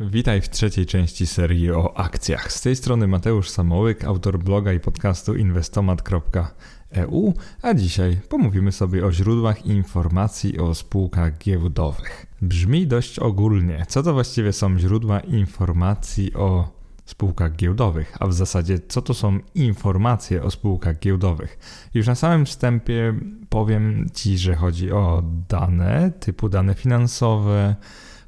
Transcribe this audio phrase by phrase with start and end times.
[0.00, 2.52] Witaj w trzeciej części serii o akcjach.
[2.52, 9.12] Z tej strony Mateusz Samołyk, autor bloga i podcastu inwestomat.eu, a dzisiaj pomówimy sobie o
[9.12, 12.26] źródłach informacji o spółkach giełdowych.
[12.42, 13.86] Brzmi dość ogólnie.
[13.88, 19.38] Co to właściwie są źródła informacji o spółkach giełdowych, a w zasadzie co to są
[19.54, 21.58] informacje o spółkach giełdowych.
[21.94, 23.14] Już na samym wstępie
[23.48, 27.76] powiem Ci, że chodzi o dane typu dane finansowe,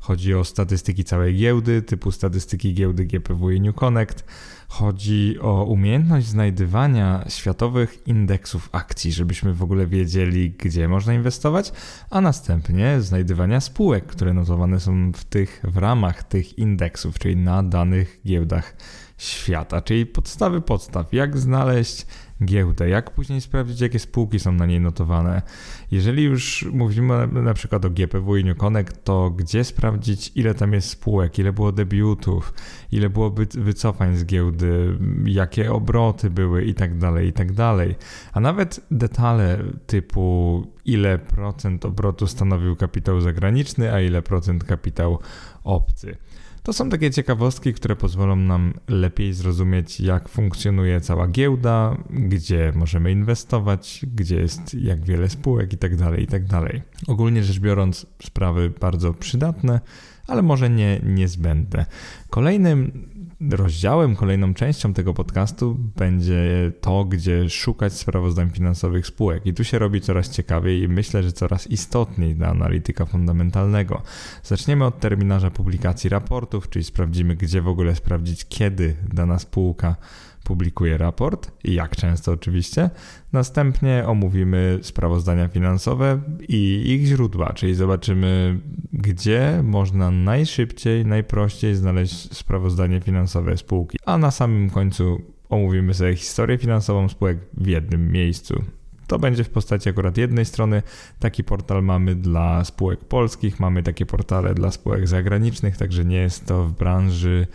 [0.01, 4.25] Chodzi o statystyki całej giełdy, typu statystyki giełdy GPW i New Connect.
[4.69, 11.73] Chodzi o umiejętność znajdywania światowych indeksów akcji, żebyśmy w ogóle wiedzieli, gdzie można inwestować,
[12.11, 17.63] a następnie znajdywania spółek, które notowane są w tych w ramach tych indeksów, czyli na
[17.63, 18.77] danych giełdach
[19.19, 22.07] świata, czyli podstawy podstaw, jak znaleźć
[22.45, 25.43] giełdę, jak później sprawdzić, jakie spółki są na niej notowane.
[25.91, 30.73] Jeżeli już mówimy na przykład o GPW i New Connect, to gdzie sprawdzić, ile tam
[30.73, 32.55] jest spółek, ile było debiutów,
[32.93, 37.95] ile było wycofań z giełdy, jakie obroty były i tak dalej, i tak dalej.
[38.33, 45.19] A nawet detale typu ile procent obrotu stanowił kapitał zagraniczny, a ile procent kapitał
[45.65, 46.17] obcy.
[46.63, 53.13] To są takie ciekawostki, które pozwolą nam lepiej zrozumieć, jak funkcjonuje cała giełda, gdzie możemy
[53.13, 55.97] inwestować, gdzie jest jak wiele spółek itd.
[55.97, 56.47] Tak itd.
[56.49, 59.81] Tak Ogólnie rzecz biorąc, sprawy bardzo przydatne,
[60.27, 61.87] ale może nie niezbędne.
[62.31, 63.09] Kolejnym
[63.51, 69.47] rozdziałem, kolejną częścią tego podcastu będzie to, gdzie szukać sprawozdań finansowych spółek.
[69.47, 74.03] I tu się robi coraz ciekawiej i myślę, że coraz istotniej dla analityka fundamentalnego.
[74.43, 79.97] Zaczniemy od terminarza publikacji raportów, czyli sprawdzimy, gdzie w ogóle sprawdzić, kiedy dana spółka
[80.45, 82.91] publikuje raport i jak często oczywiście.
[83.33, 88.61] Następnie omówimy sprawozdania finansowe i ich źródła, czyli zobaczymy,
[88.93, 93.99] gdzie można najszybciej, najprościej znaleźć sprawozdanie finansowe spółki.
[94.07, 98.65] A na samym końcu omówimy sobie historię finansową spółek w jednym miejscu.
[99.07, 100.83] To będzie w postaci akurat jednej strony.
[101.19, 106.47] Taki portal mamy dla spółek polskich, mamy takie portale dla spółek zagranicznych, także nie jest
[106.47, 107.47] to w branży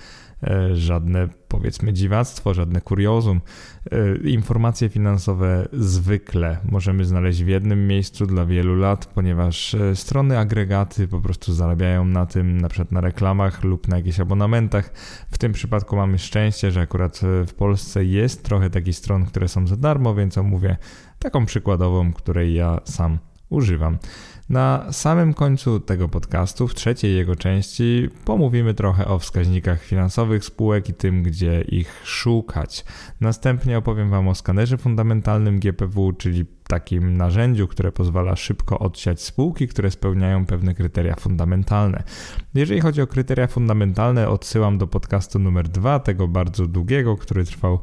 [0.73, 3.41] żadne powiedzmy dziwactwo, żadne kuriozum.
[3.91, 10.39] E, informacje finansowe zwykle możemy znaleźć w jednym miejscu dla wielu lat, ponieważ e, strony
[10.39, 14.93] agregaty po prostu zarabiają na tym, na przykład na reklamach lub na jakichś abonamentach.
[15.31, 19.67] W tym przypadku mamy szczęście, że akurat w Polsce jest trochę takich stron, które są
[19.67, 20.77] za darmo, więc omówię
[21.19, 23.19] taką przykładową, której ja sam
[23.49, 23.97] używam.
[24.49, 30.89] Na samym końcu tego podcastu, w trzeciej jego części, pomówimy trochę o wskaźnikach finansowych spółek
[30.89, 32.85] i tym, gdzie ich szukać.
[33.21, 39.67] Następnie opowiem Wam o skanerze fundamentalnym GPW, czyli takim narzędziu, które pozwala szybko odsiać spółki,
[39.67, 42.03] które spełniają pewne kryteria fundamentalne.
[42.53, 47.79] Jeżeli chodzi o kryteria fundamentalne, odsyłam do podcastu numer dwa, tego bardzo długiego, który trwał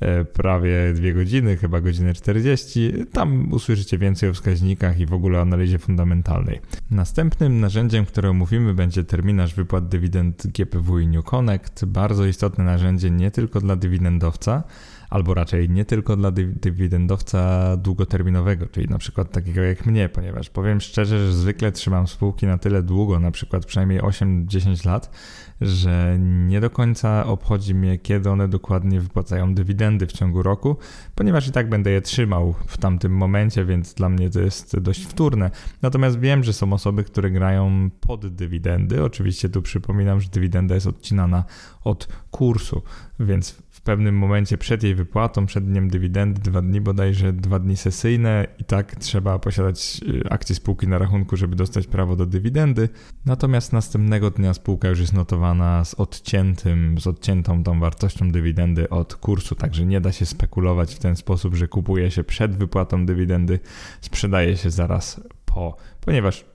[0.00, 2.92] e, prawie dwie godziny, chyba godzinę 40.
[3.12, 6.60] Tam usłyszycie więcej o wskaźnikach i w ogóle analizie fundamentalnej.
[6.90, 11.84] Następnym narzędziem, które omówimy, będzie terminarz wypłat dywidend GPW i New Connect.
[11.84, 14.62] Bardzo istotne narzędzie nie tylko dla dywidendowca,
[15.12, 20.80] albo raczej nie tylko dla dywidendowca długoterminowego, czyli na przykład takiego jak mnie, ponieważ powiem
[20.80, 25.10] szczerze, że zwykle trzymam spółki na tyle długo, na przykład przynajmniej 8-10 lat,
[25.60, 30.76] że nie do końca obchodzi mnie, kiedy one dokładnie wypłacają dywidendy w ciągu roku,
[31.14, 35.04] ponieważ i tak będę je trzymał w tamtym momencie, więc dla mnie to jest dość
[35.04, 35.50] wtórne.
[35.82, 39.04] Natomiast wiem, że są osoby, które grają pod dywidendy.
[39.04, 41.44] Oczywiście tu przypominam, że dywidenda jest odcinana
[41.84, 42.82] od kursu,
[43.20, 48.46] więc pewnym momencie przed jej wypłatą, przed dniem dywidendy, dwa dni bodajże, dwa dni sesyjne
[48.58, 52.88] i tak trzeba posiadać y, akcje spółki na rachunku, żeby dostać prawo do dywidendy.
[53.26, 59.14] Natomiast następnego dnia spółka już jest notowana z odciętym, z odciętą tą wartością dywidendy od
[59.14, 63.60] kursu, także nie da się spekulować w ten sposób, że kupuje się przed wypłatą dywidendy,
[64.00, 66.51] sprzedaje się zaraz po, ponieważ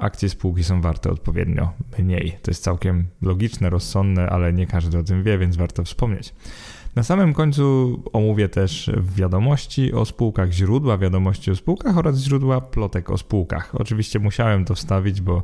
[0.00, 2.38] akcje spółki są warte odpowiednio mniej.
[2.42, 6.34] To jest całkiem logiczne, rozsądne, ale nie każdy o tym wie, więc warto wspomnieć.
[6.96, 13.10] Na samym końcu omówię też wiadomości o spółkach, źródła wiadomości o spółkach oraz źródła plotek
[13.10, 13.74] o spółkach.
[13.74, 15.42] Oczywiście musiałem to wstawić, bo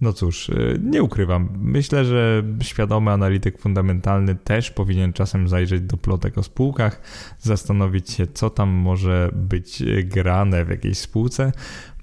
[0.00, 1.48] no cóż, y, nie ukrywam.
[1.60, 7.00] Myślę, że świadomy analityk fundamentalny też powinien czasem zajrzeć do plotek o spółkach,
[7.38, 11.52] zastanowić się, co tam może być grane w jakiejś spółce.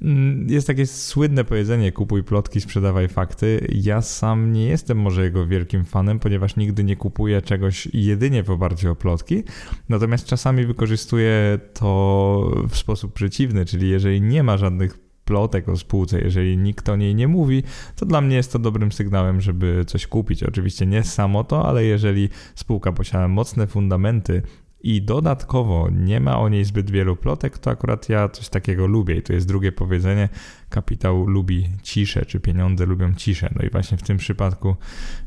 [0.02, 3.68] Mm, jest takie słynne powiedzenie: kupuj plotki, sprzedawaj fakty.
[3.74, 8.52] Ja sam nie jestem może jego wielkim fanem, ponieważ nigdy nie kupuję czegoś jedynie w
[8.52, 9.44] oparciu o plotki.
[9.90, 16.22] Natomiast czasami wykorzystuję to w sposób przeciwny, czyli jeżeli nie ma żadnych plotek o spółce,
[16.22, 17.64] jeżeli nikt o niej nie mówi,
[17.96, 20.44] to dla mnie jest to dobrym sygnałem, żeby coś kupić.
[20.44, 24.42] Oczywiście nie samo to, ale jeżeli spółka posiada mocne fundamenty,
[24.86, 29.16] i dodatkowo nie ma o niej zbyt wielu plotek, to akurat ja coś takiego lubię.
[29.16, 30.30] I to jest drugie powiedzenie,
[30.76, 33.50] kapitał lubi ciszę, czy pieniądze lubią ciszę.
[33.56, 34.76] No i właśnie w tym przypadku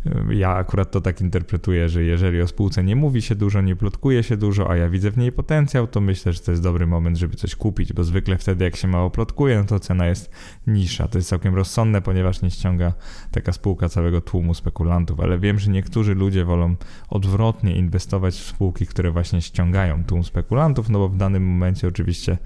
[0.07, 3.77] y, ja akurat to tak interpretuję, że jeżeli o spółce nie mówi się dużo, nie
[3.77, 6.87] plotkuje się dużo, a ja widzę w niej potencjał, to myślę, że to jest dobry
[6.87, 10.31] moment, żeby coś kupić, bo zwykle wtedy jak się mało plotkuje, no to cena jest
[10.67, 11.09] niższa.
[11.09, 12.93] To jest całkiem rozsądne, ponieważ nie ściąga
[13.31, 16.77] taka spółka całego tłumu spekulantów, ale wiem, że niektórzy ludzie wolą
[17.09, 22.39] odwrotnie inwestować w spółki, które właśnie ściągają tłum spekulantów, no bo w danym momencie oczywiście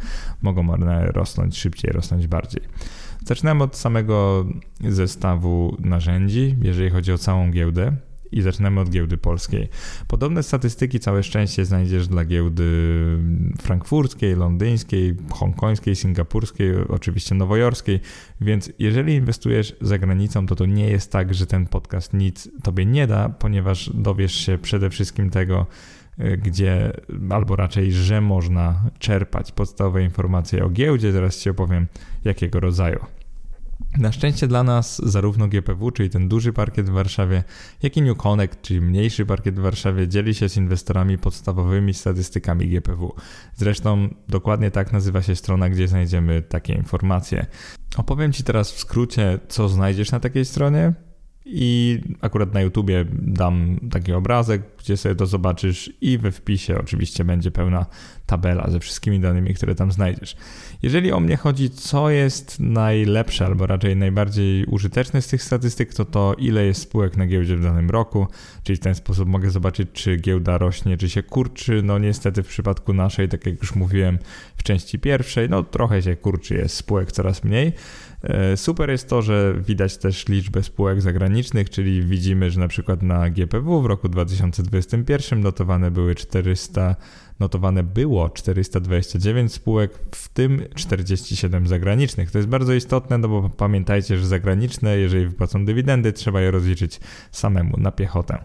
[0.42, 2.62] mogą one rosnąć szybciej, rosnąć bardziej.
[3.26, 4.46] Zaczynamy od samego
[4.80, 7.96] zestawu narzędzi, jeżeli chodzi o całą giełdę.
[8.34, 9.68] I zaczynamy od giełdy polskiej.
[10.08, 12.64] Podobne statystyki, całe szczęście, znajdziesz dla giełdy
[13.60, 18.00] frankfurckiej, londyńskiej, hongkońskiej, singapurskiej, oczywiście nowojorskiej.
[18.40, 22.86] Więc jeżeli inwestujesz za granicą, to to nie jest tak, że ten podcast nic tobie
[22.86, 25.66] nie da, ponieważ dowiesz się przede wszystkim tego,
[26.18, 26.92] gdzie,
[27.30, 31.12] albo raczej, że można czerpać podstawowe informacje o giełdzie.
[31.12, 31.86] Zaraz Ci opowiem,
[32.24, 32.98] jakiego rodzaju.
[33.98, 37.44] Na szczęście dla nas zarówno GPW, czyli ten duży parkiet w Warszawie,
[37.82, 42.68] jak i New Connect, czyli mniejszy parkiet w Warszawie, dzieli się z inwestorami podstawowymi statystykami
[42.68, 43.14] GPW.
[43.54, 47.46] Zresztą dokładnie tak nazywa się strona, gdzie znajdziemy takie informacje.
[47.96, 50.92] Opowiem Ci teraz w skrócie, co znajdziesz na takiej stronie,
[51.44, 57.24] i akurat na YouTubie dam taki obrazek, gdzie sobie to zobaczysz i we wpisie oczywiście
[57.24, 57.86] będzie pełna
[58.26, 60.36] tabela ze wszystkimi danymi, które tam znajdziesz.
[60.82, 66.04] Jeżeli o mnie chodzi, co jest najlepsze albo raczej najbardziej użyteczne z tych statystyk, to
[66.04, 68.26] to ile jest spółek na giełdzie w danym roku,
[68.62, 71.82] czyli w ten sposób mogę zobaczyć, czy giełda rośnie, czy się kurczy.
[71.84, 74.18] No niestety w przypadku naszej, tak jak już mówiłem
[74.56, 77.72] w części pierwszej, no trochę się kurczy, jest spółek coraz mniej.
[78.22, 83.02] E, super jest to, że widać też liczbę spółek zagranicznych, czyli widzimy, że na przykład
[83.02, 86.96] na GPW w roku 2021 notowane były 400
[87.40, 92.30] notowane było 429 spółek, w tym 47 zagranicznych.
[92.30, 97.00] To jest bardzo istotne, no bo pamiętajcie, że zagraniczne, jeżeli wypłacą dywidendy, trzeba je rozliczyć
[97.30, 98.38] samemu na piechotę.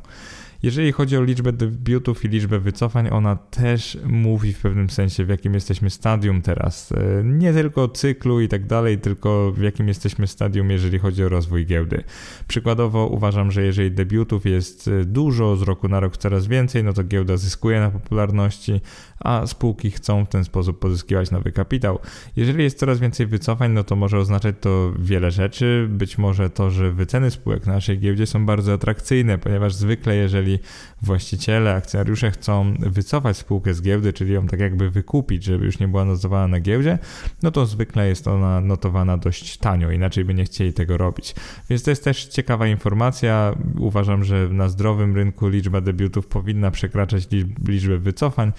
[0.63, 5.29] Jeżeli chodzi o liczbę debiutów i liczbę wycofań, ona też mówi w pewnym sensie, w
[5.29, 6.91] jakim jesteśmy stadium teraz.
[6.91, 11.29] E, nie tylko cyklu i tak dalej, tylko w jakim jesteśmy stadium, jeżeli chodzi o
[11.29, 12.03] rozwój giełdy.
[12.47, 16.93] Przykładowo uważam, że jeżeli debiutów jest e, dużo, z roku na rok coraz więcej, no
[16.93, 18.81] to giełda zyskuje na popularności,
[19.19, 21.99] a spółki chcą w ten sposób pozyskiwać nowy kapitał.
[22.35, 25.87] Jeżeli jest coraz więcej wycofań, no to może oznaczać to wiele rzeczy.
[25.89, 30.59] Być może to, że wyceny spółek na naszej giełdzie są bardzo atrakcyjne, ponieważ zwykle jeżeli
[31.01, 35.87] właściciele, akcjonariusze chcą wycofać spółkę z giełdy, czyli ją tak jakby wykupić, żeby już nie
[35.87, 36.99] była notowana na giełdzie,
[37.43, 41.35] no to zwykle jest ona notowana dość tanio, inaczej by nie chcieli tego robić.
[41.69, 43.55] Więc to jest też ciekawa informacja.
[43.79, 47.27] Uważam, że na zdrowym rynku liczba debiutów powinna przekraczać
[47.67, 48.51] liczbę wycofań.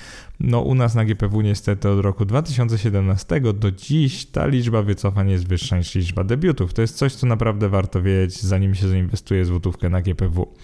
[0.48, 5.48] No u nas na GPW niestety od roku 2017 do dziś ta liczba wycofań jest
[5.48, 6.74] wyższa niż liczba debiutów.
[6.74, 10.54] To jest coś, co naprawdę warto wiedzieć, zanim się zainwestuje złotówkę na GPW.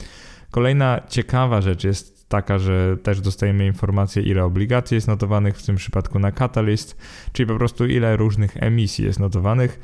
[0.50, 5.76] Kolejna ciekawa rzecz jest taka, że też dostajemy informację, ile obligacji jest notowanych, w tym
[5.76, 6.96] przypadku na Catalyst,
[7.32, 9.80] czyli po prostu ile różnych emisji jest notowanych.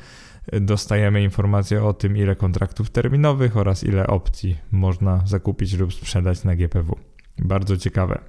[0.61, 6.55] Dostajemy informację o tym, ile kontraktów terminowych oraz ile opcji można zakupić lub sprzedać na
[6.55, 6.97] GPW.
[7.39, 8.21] Bardzo ciekawe.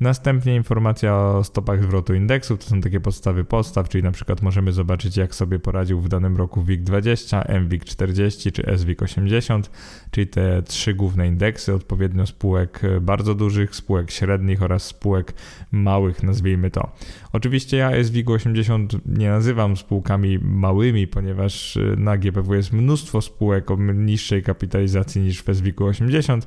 [0.00, 4.72] Następnie informacja o stopach zwrotu indeksu, to są takie podstawy podstaw, czyli na przykład możemy
[4.72, 9.62] zobaczyć jak sobie poradził w danym roku WIG20, MWIG40 czy SWIG80,
[10.10, 15.34] czyli te trzy główne indeksy, odpowiednio spółek bardzo dużych, spółek średnich oraz spółek
[15.72, 16.92] małych, nazwijmy to.
[17.32, 24.42] Oczywiście ja SWIG80 nie nazywam spółkami małymi, ponieważ na GPW jest mnóstwo spółek o niższej
[24.42, 26.40] kapitalizacji niż w SWIG80,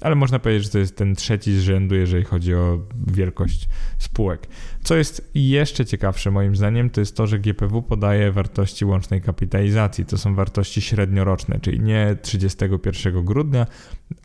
[0.00, 3.68] ale można powiedzieć, że to jest ten trzeci z rzędu, jeżeli chodzi o wielkość
[3.98, 4.46] spółek.
[4.82, 10.04] Co jest jeszcze ciekawsze moim zdaniem, to jest to, że GPW podaje wartości łącznej kapitalizacji.
[10.04, 13.66] To są wartości średnioroczne, czyli nie 31 grudnia,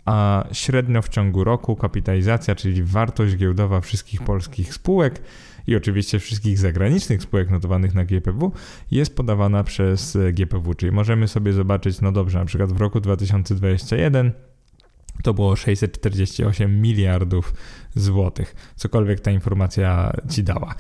[0.06, 5.22] a średnio w ciągu roku kapitalizacja, czyli wartość giełdowa wszystkich polskich spółek
[5.68, 8.52] i oczywiście wszystkich zagranicznych spółek notowanych na GPW
[8.92, 14.32] jest podawana przez GPW, czyli możemy sobie zobaczyć, no dobrze, na przykład w roku 2021
[15.24, 17.54] to było 648 miliardów
[17.96, 20.76] złotych, cokolwiek ta informacja ci dała.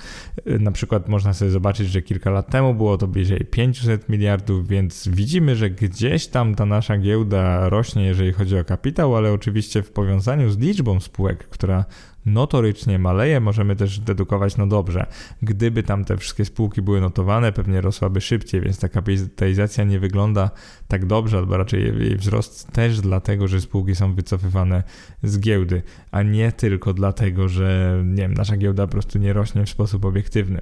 [0.45, 5.07] Na przykład można sobie zobaczyć, że kilka lat temu było to bliżej 500 miliardów, więc
[5.07, 9.91] widzimy, że gdzieś tam ta nasza giełda rośnie, jeżeli chodzi o kapitał, ale oczywiście w
[9.91, 11.85] powiązaniu z liczbą spółek, która
[12.27, 15.05] notorycznie maleje, możemy też dedukować, no dobrze,
[15.41, 20.51] gdyby tam te wszystkie spółki były notowane, pewnie rosłaby szybciej, więc ta kapitalizacja nie wygląda
[20.87, 24.83] tak dobrze, albo raczej jej wzrost też dlatego, że spółki są wycofywane
[25.23, 25.81] z giełdy,
[26.11, 30.05] a nie tylko dlatego, że nie wiem, nasza giełda po prostu nie rośnie w sposób
[30.05, 30.61] obiektywny.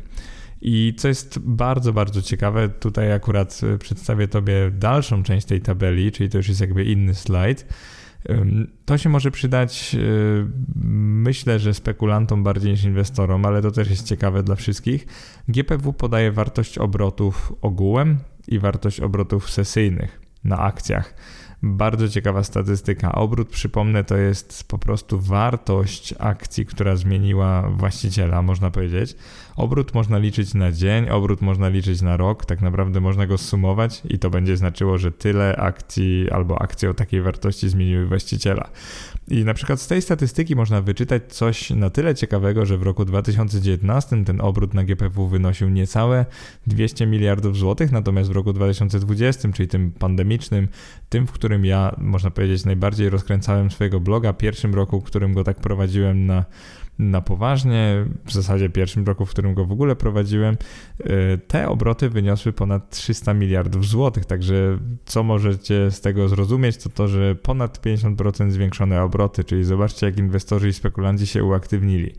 [0.62, 6.30] I co jest bardzo, bardzo ciekawe, tutaj akurat przedstawię Tobie dalszą część tej tabeli, czyli
[6.30, 7.68] to już jest jakby inny slajd.
[8.86, 9.96] To się może przydać,
[10.76, 15.08] myślę, że spekulantom bardziej niż inwestorom, ale to też jest ciekawe dla wszystkich.
[15.48, 18.18] GPW podaje wartość obrotów ogółem
[18.48, 21.14] i wartość obrotów sesyjnych na akcjach.
[21.64, 23.12] Bardzo ciekawa statystyka.
[23.12, 29.16] Obrót, przypomnę, to jest po prostu wartość akcji, która zmieniła właściciela, można powiedzieć.
[29.56, 34.02] Obrót można liczyć na dzień, obrót można liczyć na rok, tak naprawdę można go sumować
[34.10, 38.70] i to będzie znaczyło, że tyle akcji albo akcje o takiej wartości zmieniły właściciela.
[39.28, 43.06] I na przykład z tej statystyki można wyczytać coś na tyle ciekawego, że w roku
[43.06, 46.26] 2019 ten obrót na GPW wynosił niecałe
[46.68, 50.68] 200 miliardów złotych, natomiast w roku 2020, czyli tym pandemicznym,
[51.10, 55.44] tym, w którym ja, można powiedzieć, najbardziej rozkręcałem swojego bloga, pierwszym roku, w którym go
[55.44, 56.46] tak prowadziłem na
[57.00, 60.58] na poważnie, w zasadzie pierwszym roku, w którym go w ogóle prowadziłem,
[61.00, 64.26] y, te obroty wyniosły ponad 300 miliardów złotych.
[64.26, 70.06] Także co możecie z tego zrozumieć, to to, że ponad 50% zwiększone obroty, czyli zobaczcie,
[70.06, 72.12] jak inwestorzy i spekulanci się uaktywnili.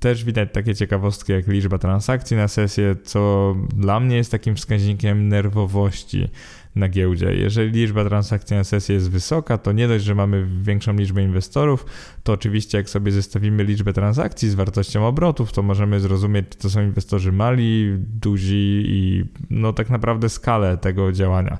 [0.00, 5.28] Też widać takie ciekawostki jak liczba transakcji na sesję, co dla mnie jest takim wskaźnikiem
[5.28, 6.28] nerwowości
[6.74, 7.34] na giełdzie.
[7.34, 11.86] Jeżeli liczba transakcji na sesję jest wysoka, to nie dość, że mamy większą liczbę inwestorów,
[12.22, 16.70] to oczywiście jak sobie zestawimy liczbę transakcji z wartością obrotów, to możemy zrozumieć, czy to
[16.70, 21.58] są inwestorzy mali, duzi i no tak naprawdę skalę tego działania.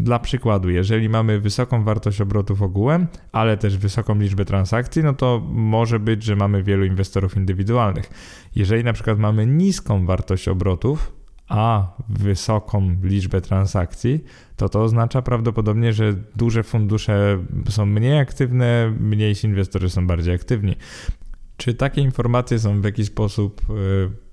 [0.00, 5.42] Dla przykładu, jeżeli mamy wysoką wartość obrotów ogółem, ale też wysoką liczbę transakcji, no to
[5.50, 8.10] może być, że mamy wielu inwestorów indywidualnych.
[8.56, 11.12] Jeżeli na przykład mamy niską wartość obrotów,
[11.54, 14.24] a wysoką liczbę transakcji,
[14.56, 20.76] to to oznacza prawdopodobnie, że duże fundusze są mniej aktywne, mniejsi inwestorzy są bardziej aktywni.
[21.56, 23.74] Czy takie informacje są w jakiś sposób e,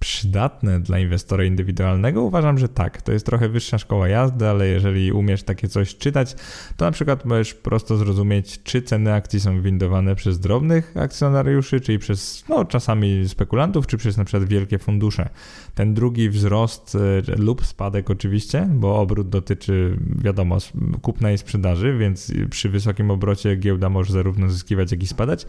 [0.01, 2.21] przydatne dla inwestora indywidualnego?
[2.21, 3.01] Uważam, że tak.
[3.01, 6.35] To jest trochę wyższa szkoła jazdy, ale jeżeli umiesz takie coś czytać,
[6.77, 11.99] to na przykład możesz prosto zrozumieć, czy ceny akcji są windowane przez drobnych akcjonariuszy, czyli
[11.99, 15.29] przez no, czasami spekulantów, czy przez na przykład wielkie fundusze.
[15.75, 16.97] Ten drugi wzrost
[17.29, 20.57] e, lub spadek oczywiście, bo obrót dotyczy, wiadomo,
[21.01, 25.45] kupna i sprzedaży, więc przy wysokim obrocie giełda może zarówno zyskiwać, jak i spadać.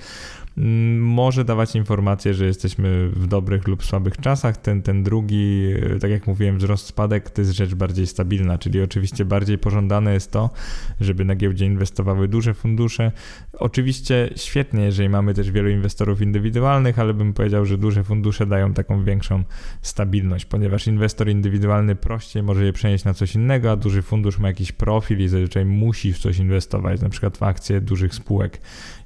[0.99, 4.42] Może dawać informację, że jesteśmy w dobrych lub słabych czasach.
[4.63, 8.83] Ten, ten drugi, e, tak jak mówiłem, wzrost, spadek to jest rzecz bardziej stabilna, czyli
[8.83, 10.51] oczywiście bardziej pożądane jest to,
[11.01, 13.13] żeby na giełdzie inwestowały duże fundusze.
[13.53, 18.75] Oczywiście świetnie, jeżeli mamy też wielu inwestorów indywidualnych, ale bym powiedział, że duże fundusze dają
[18.75, 19.45] taką większą
[19.83, 24.49] stabilność, ponieważ inwestor indywidualny prościej może je przenieść na coś innego, a duży fundusz ma
[24.49, 28.61] jakiś profil i zazwyczaj musi w coś inwestować, na przykład w akcje dużych spółek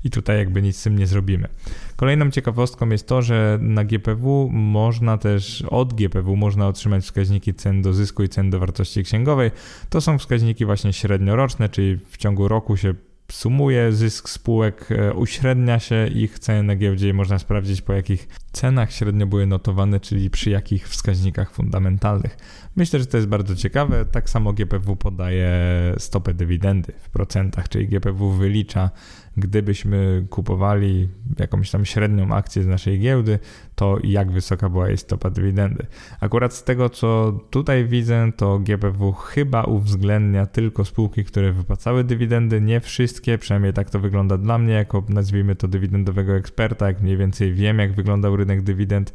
[0.05, 1.49] i tutaj jakby nic z tym nie zrobimy.
[1.97, 7.83] Kolejną ciekawostką jest to, że na GPW można też, od GPW można otrzymać wskaźniki cen
[7.83, 9.51] do zysku i cen do wartości księgowej.
[9.89, 12.95] To są wskaźniki właśnie średnioroczne, czyli w ciągu roku się
[13.33, 18.29] sumuje zysk spółek, e, uśrednia się ich ceny na giełdzie i można sprawdzić po jakich
[18.53, 22.37] cenach średnio były notowane, czyli przy jakich wskaźnikach fundamentalnych.
[22.77, 24.05] Myślę, że to jest bardzo ciekawe.
[24.05, 25.51] Tak samo GPW podaje
[25.99, 28.91] stopę dywidendy w procentach, czyli GPW wylicza
[29.37, 33.39] gdybyśmy kupowali jakąś tam średnią akcję z naszej giełdy,
[33.75, 35.87] to jak wysoka była jej stopa dywidendy.
[36.21, 42.61] Akurat z tego, co tutaj widzę, to GPW chyba uwzględnia tylko spółki, które wypłacały dywidendy,
[42.61, 47.17] nie wszystkie, przynajmniej tak to wygląda dla mnie, jako nazwijmy to dywidendowego eksperta, jak mniej
[47.17, 49.13] więcej wiem, jak wyglądał rynek dywidend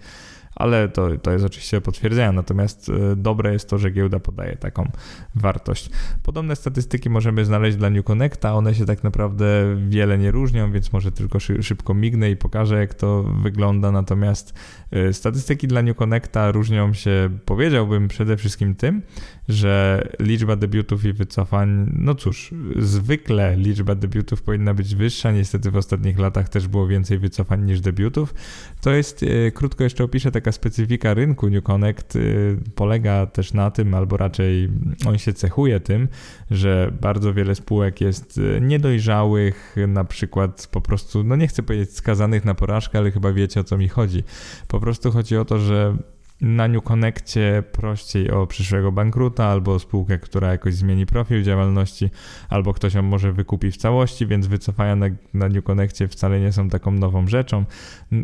[0.55, 2.31] ale to, to jest oczywiście potwierdzenia.
[2.31, 4.91] Natomiast e, dobre jest to, że giełda podaje taką
[5.35, 5.89] wartość.
[6.23, 8.53] Podobne statystyki możemy znaleźć dla New Connecta.
[8.53, 9.45] One się tak naprawdę
[9.87, 13.91] wiele nie różnią, więc może tylko szybko mignę i pokażę, jak to wygląda.
[13.91, 14.53] Natomiast
[14.91, 19.01] e, statystyki dla New Connecta różnią się, powiedziałbym, przede wszystkim tym,
[19.49, 25.31] że liczba debiutów i wycofań, no cóż, zwykle liczba debiutów powinna być wyższa.
[25.31, 28.33] Niestety w ostatnich latach też było więcej wycofań niż debiutów.
[28.81, 33.71] To jest, e, krótko jeszcze opiszę, taka specyfika rynku New Connect y, polega też na
[33.71, 34.69] tym, albo raczej
[35.07, 36.07] on się cechuje tym,
[36.51, 41.95] że bardzo wiele spółek jest y, niedojrzałych, na przykład po prostu, no nie chcę powiedzieć
[41.95, 44.23] skazanych na porażkę, ale chyba wiecie o co mi chodzi.
[44.67, 45.97] Po prostu chodzi o to, że
[46.41, 52.09] na New Connectie prościej o przyszłego bankruta albo spółkę, która jakoś zmieni profil działalności,
[52.49, 56.51] albo ktoś ją może wykupi w całości, więc wycofania na, na New Connectie wcale nie
[56.51, 57.65] są taką nową rzeczą.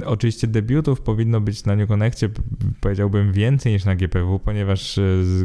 [0.05, 2.29] Oczywiście debiutów powinno być na New Connectie,
[2.81, 5.03] powiedziałbym, więcej niż na GPW, ponieważ e,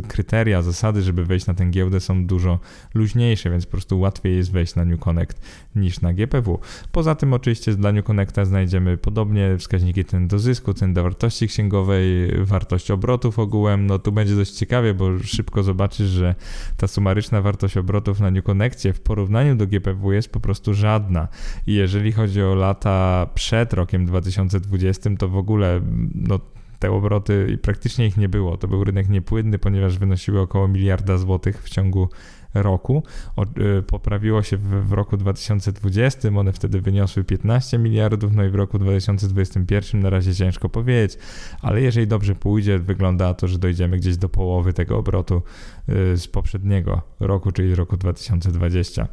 [0.08, 2.58] kryteria, zasady, żeby wejść na tę giełdę są dużo
[2.94, 5.40] luźniejsze, więc po prostu łatwiej jest wejść na New Connect
[5.76, 6.58] niż na GPW.
[6.92, 11.48] Poza tym oczywiście dla New Connecta znajdziemy podobnie wskaźniki cen do zysku, cen do wartości
[11.48, 13.86] księgowej, wartość obrotów ogółem.
[13.86, 16.34] No tu będzie dość ciekawie, bo szybko zobaczysz, że
[16.76, 21.28] ta sumaryczna wartość obrotów na New Connectie w porównaniu do GPW jest po prostu żadna.
[21.66, 25.80] I jeżeli chodzi o lata przed rokiem 2020, to w ogóle
[26.14, 26.38] no,
[26.78, 28.56] te obroty praktycznie ich nie było.
[28.56, 32.08] To był rynek niepłynny, ponieważ wynosiły około miliarda złotych w ciągu
[32.54, 33.02] roku.
[33.36, 33.44] O,
[33.78, 38.54] y, poprawiło się w, w, roku 2020, one wtedy wyniosły 15 miliardów, no i w
[38.54, 41.18] roku 2021 na razie ciężko powiedzieć,
[41.62, 45.42] ale jeżeli dobrze pójdzie, wygląda to, że dojdziemy gdzieś do połowy tego obrotu
[45.88, 49.08] y, z poprzedniego roku, czyli roku 2020.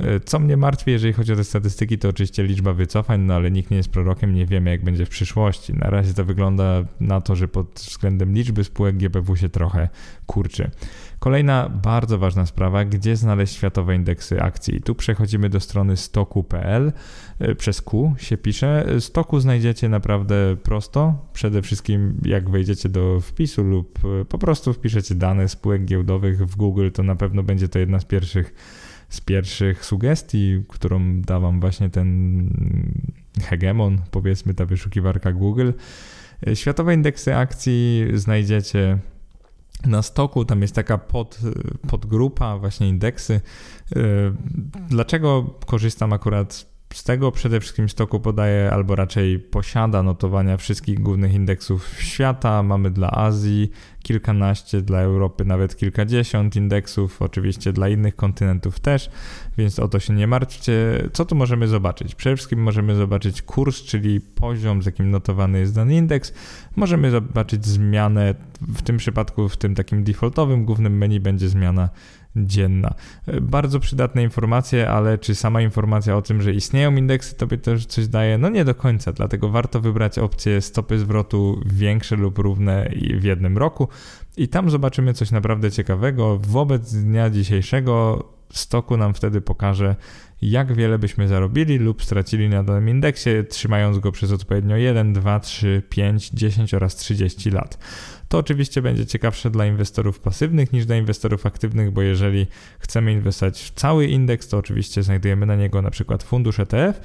[0.00, 3.50] Y, co mnie martwi, jeżeli chodzi o te statystyki, to oczywiście liczba wycofań, no ale
[3.50, 5.74] nikt nie jest prorokiem, nie wiemy jak będzie w przyszłości.
[5.74, 9.88] Na razie to wygląda na to, że pod względem liczby spółek GPW się trochę
[10.26, 10.70] kurczy.
[11.18, 14.80] Kolejna bardzo ważna sprawa, gdzie znaleźć światowe indeksy akcji.
[14.80, 16.92] Tu przechodzimy do strony stoku.pl,
[17.38, 18.86] e, przez Q się pisze.
[19.00, 21.26] Stoku znajdziecie naprawdę prosto.
[21.32, 26.56] Przede wszystkim jak wejdziecie do wpisu lub e, po prostu wpiszecie dane spółek giełdowych w
[26.56, 28.54] Google, to na pewno będzie to jedna z pierwszych
[29.08, 32.50] z pierwszych sugestii, którą da wam właśnie ten
[33.42, 35.70] hegemon, powiedzmy ta wyszukiwarka Google.
[36.46, 38.98] E, światowe indeksy akcji znajdziecie
[39.86, 41.38] na stoku, tam jest taka pod,
[41.88, 43.40] podgrupa, właśnie indeksy.
[43.96, 44.32] Y,
[44.88, 47.32] dlaczego korzystam akurat z tego?
[47.32, 52.62] Przede wszystkim stoku podaje, albo raczej posiada notowania wszystkich głównych indeksów świata.
[52.62, 53.70] Mamy dla Azji
[54.08, 59.10] kilkanaście, dla Europy nawet kilkadziesiąt indeksów, oczywiście dla innych kontynentów też,
[59.58, 60.72] więc o to się nie martwcie.
[61.12, 62.14] Co tu możemy zobaczyć?
[62.14, 66.34] Przede wszystkim możemy zobaczyć kurs, czyli poziom, z jakim notowany jest dany indeks.
[66.76, 71.88] Możemy zobaczyć zmianę, w tym przypadku, w tym takim defaultowym głównym menu będzie zmiana
[72.36, 72.94] dzienna.
[73.42, 78.08] Bardzo przydatne informacje, ale czy sama informacja o tym, że istnieją indeksy, tobie też coś
[78.08, 78.38] daje?
[78.38, 83.58] No nie do końca, dlatego warto wybrać opcję stopy zwrotu większe lub równe w jednym
[83.58, 83.88] roku
[84.36, 86.38] i tam zobaczymy coś naprawdę ciekawego.
[86.38, 89.96] Wobec dnia dzisiejszego stoku nam wtedy pokaże,
[90.42, 95.40] jak wiele byśmy zarobili lub stracili na danym indeksie, trzymając go przez odpowiednio 1, 2,
[95.40, 97.78] 3, 5, 10 oraz 30 lat.
[98.28, 102.46] To oczywiście będzie ciekawsze dla inwestorów pasywnych niż dla inwestorów aktywnych, bo jeżeli
[102.78, 107.00] chcemy inwestować w cały indeks, to oczywiście znajdujemy na niego na przykład fundusz ETF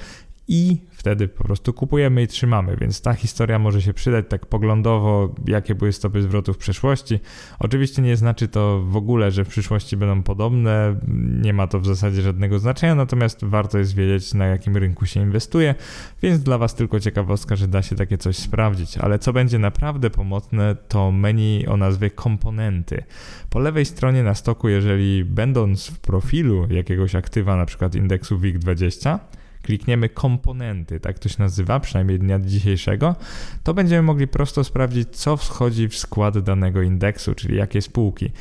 [0.47, 5.35] i wtedy po prostu kupujemy i trzymamy, więc ta historia może się przydać tak poglądowo,
[5.47, 7.19] jakie były stopy zwrotu w przeszłości.
[7.59, 10.99] Oczywiście nie znaczy to w ogóle, że w przyszłości będą podobne,
[11.41, 15.21] nie ma to w zasadzie żadnego znaczenia, natomiast warto jest wiedzieć, na jakim rynku się
[15.21, 15.75] inwestuje,
[16.21, 18.97] więc dla Was tylko ciekawostka, że da się takie coś sprawdzić.
[18.97, 23.03] Ale co będzie naprawdę pomocne, to menu o nazwie komponenty.
[23.49, 29.19] Po lewej stronie na stoku, jeżeli będąc w profilu jakiegoś aktywa, na przykład indeksu WIG20,
[29.63, 33.15] klikniemy komponenty, tak to się nazywa, przynajmniej dnia dzisiejszego,
[33.63, 38.31] to będziemy mogli prosto sprawdzić, co wchodzi w skład danego indeksu, czyli jakie spółki.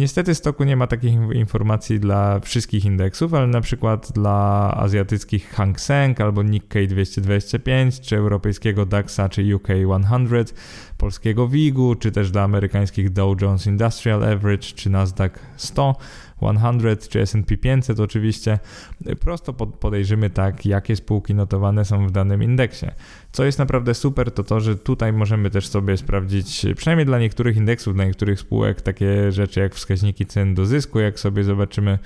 [0.00, 5.80] Niestety stoku nie ma takich informacji dla wszystkich indeksów, ale na przykład dla azjatyckich Hang
[5.80, 9.68] Seng albo Nikkei 225, czy europejskiego DAXa, czy UK
[10.28, 10.54] 100,
[10.98, 15.96] polskiego WIG-u, czy też dla amerykańskich Dow Jones Industrial Average, czy Nasdaq 100
[16.40, 18.58] 100 czy S&P 500 oczywiście,
[19.20, 22.86] prosto podejrzymy tak, jakie spółki notowane są w danym indeksie.
[23.32, 27.56] Co jest naprawdę super, to to, że tutaj możemy też sobie sprawdzić, przynajmniej dla niektórych
[27.56, 31.98] indeksów, dla niektórych spółek, takie rzeczy jak wskaźniki cen do zysku, jak sobie zobaczymy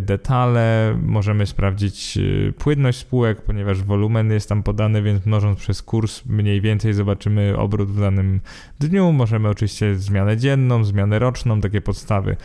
[0.00, 6.24] detale, możemy sprawdzić y, płynność spółek, ponieważ wolumen jest tam podany, więc mnożąc przez kurs
[6.26, 8.40] mniej więcej zobaczymy obrót w danym
[8.80, 9.12] dniu.
[9.12, 12.36] Możemy oczywiście zmianę dzienną, zmianę roczną, takie podstawy.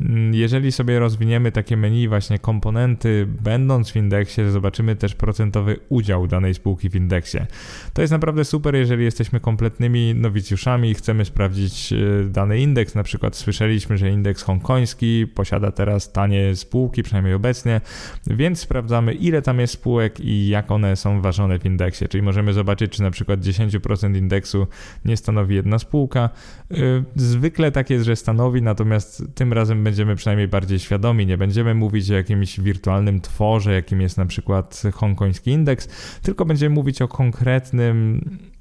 [0.00, 6.26] Mm, jeżeli sobie rozwiniemy takie menu, właśnie komponenty, będąc w indeksie, zobaczymy też procentowy udział
[6.26, 7.38] danej spółki w indeksie.
[7.92, 12.94] To jest naprawdę super, jeżeli jesteśmy kompletnymi nowicjuszami i chcemy sprawdzić y, dany indeks.
[12.94, 17.80] Na przykład słyszeliśmy, że indeks hongkoński posiada teraz tanie spółki, spółki, przynajmniej obecnie,
[18.26, 22.52] więc sprawdzamy ile tam jest spółek i jak one są ważone w indeksie, czyli możemy
[22.52, 24.66] zobaczyć, czy na przykład 10% indeksu
[25.04, 26.30] nie stanowi jedna spółka.
[26.70, 31.74] Y, zwykle tak jest, że stanowi, natomiast tym razem będziemy przynajmniej bardziej świadomi, nie będziemy
[31.74, 35.88] mówić o jakimś wirtualnym tworze, jakim jest na przykład hongkoński indeks,
[36.22, 38.20] tylko będziemy mówić o konkretnym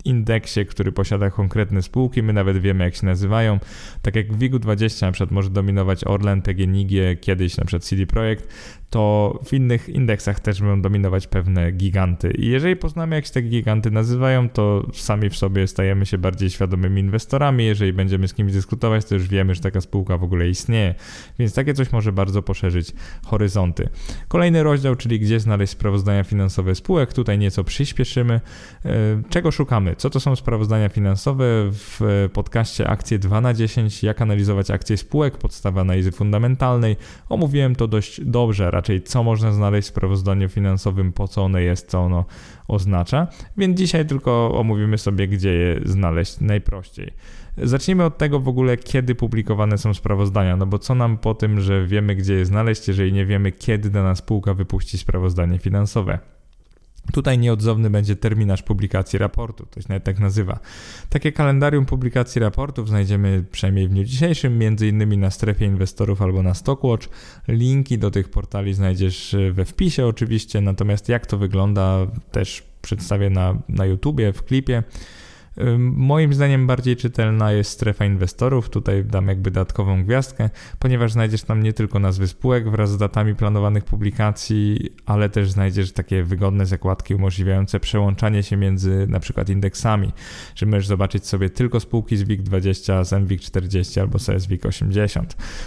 [0.10, 3.60] indeksie, który posiada konkretne spółki, my nawet wiemy jak się nazywają.
[4.02, 8.54] Tak jak w WIG-20 na przykład może dominować Orlen, PGNiG, kiedyś na przykład CD Projekt,
[8.90, 12.32] to w innych indeksach też będą dominować pewne giganty.
[12.32, 16.50] I jeżeli poznamy jak się te giganty nazywają, to sami w sobie stajemy się bardziej
[16.50, 17.66] świadomymi inwestorami.
[17.66, 20.96] Jeżeli będziemy z kimś dyskutować, to już wiemy, że taka spółka w ogóle istnieje.
[21.40, 22.94] Więc takie coś może bardzo poszerzyć
[23.26, 23.90] horyzonty.
[24.28, 27.14] Kolejny rozdział, czyli gdzie znaleźć sprawozdania finansowe spółek.
[27.14, 28.42] Tutaj nieco przyspieszymy.
[28.86, 28.90] E,
[29.30, 29.96] czego szukamy?
[29.96, 31.46] Co to są sprawozdania finansowe?
[31.72, 36.96] W podcaście Akcje 2 na 10 jak analizować akcje spółek, podstawa analizy fundamentalnej.
[37.30, 41.90] Omówiłem to dość dobrze raczej co można znaleźć w sprawozdaniu finansowym, po co ono jest,
[41.90, 42.26] co ono
[42.68, 43.28] oznacza.
[43.58, 47.14] Więc dzisiaj tylko omówimy sobie, gdzie je znaleźć najprościej.
[47.58, 51.62] Zacznijmy od tego w ogóle, kiedy publikowane są sprawozdania, no bo co nam po tym,
[51.62, 56.20] że wiemy, gdzie je znaleźć, jeżeli nie wiemy, kiedy dana spółka wypuści sprawozdanie finansowe.
[57.14, 60.60] Tutaj nieodzowny będzie terminarz publikacji raportu, to się nawet tak nazywa.
[61.10, 66.54] Takie kalendarium publikacji raportów znajdziemy przynajmniej w dniu dzisiejszym, innymi na strefie inwestorów albo na
[66.54, 67.10] Stockwatch.
[67.48, 73.58] Linki do tych portali znajdziesz we wpisie oczywiście, natomiast jak to wygląda też przedstawię na,
[73.70, 74.84] na YouTubie, w klipie.
[75.80, 78.70] Moim zdaniem bardziej czytelna jest strefa inwestorów.
[78.70, 83.36] Tutaj dam jakby dodatkową gwiazdkę, ponieważ znajdziesz tam nie tylko nazwy spółek wraz z datami
[83.36, 90.12] planowanych publikacji, ale też znajdziesz takie wygodne zakładki umożliwiające przełączanie się między na przykład indeksami,
[90.56, 95.24] że możesz zobaczyć sobie tylko spółki z WIG20, z MWIG40 albo z SWIG80.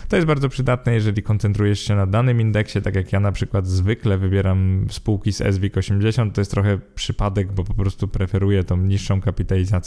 [0.08, 3.66] To jest bardzo przydatne, jeżeli koncentrujesz się na danym indeksie, tak jak ja na przykład
[3.66, 9.20] zwykle wybieram spółki z SWIG80, to jest trochę przypadek, bo po prostu preferuję tą niższą
[9.20, 9.81] kapitalizację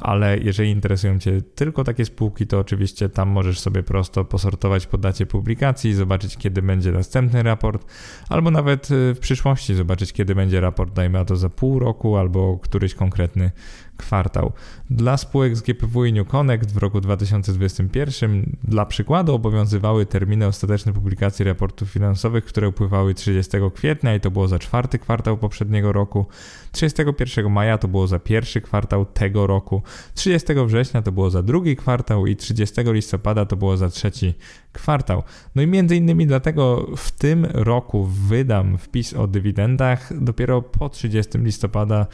[0.00, 4.98] ale jeżeli interesują Cię tylko takie spółki, to oczywiście tam możesz sobie prosto posortować po
[4.98, 7.86] dacie publikacji, zobaczyć kiedy będzie następny raport,
[8.28, 12.16] albo nawet y, w przyszłości zobaczyć kiedy będzie raport, dajmy na to za pół roku,
[12.16, 13.50] albo któryś konkretny
[13.96, 14.52] kwartał.
[14.90, 20.92] Dla spółek z GPW i New Connect w roku 2021 dla przykładu obowiązywały terminy ostateczne
[20.92, 26.26] publikacji raportów finansowych, które upływały 30 kwietnia i to było za czwarty kwartał poprzedniego roku,
[26.72, 29.82] 31 maja to było za pierwszy kwartał tego roku,
[30.14, 34.34] 30 września to było za drugi kwartał i 30 listopada to było za trzeci
[34.72, 35.22] kwartał.
[35.54, 41.38] No i między innymi dlatego w tym roku wydam wpis o dywidendach dopiero po 30
[41.38, 42.06] listopada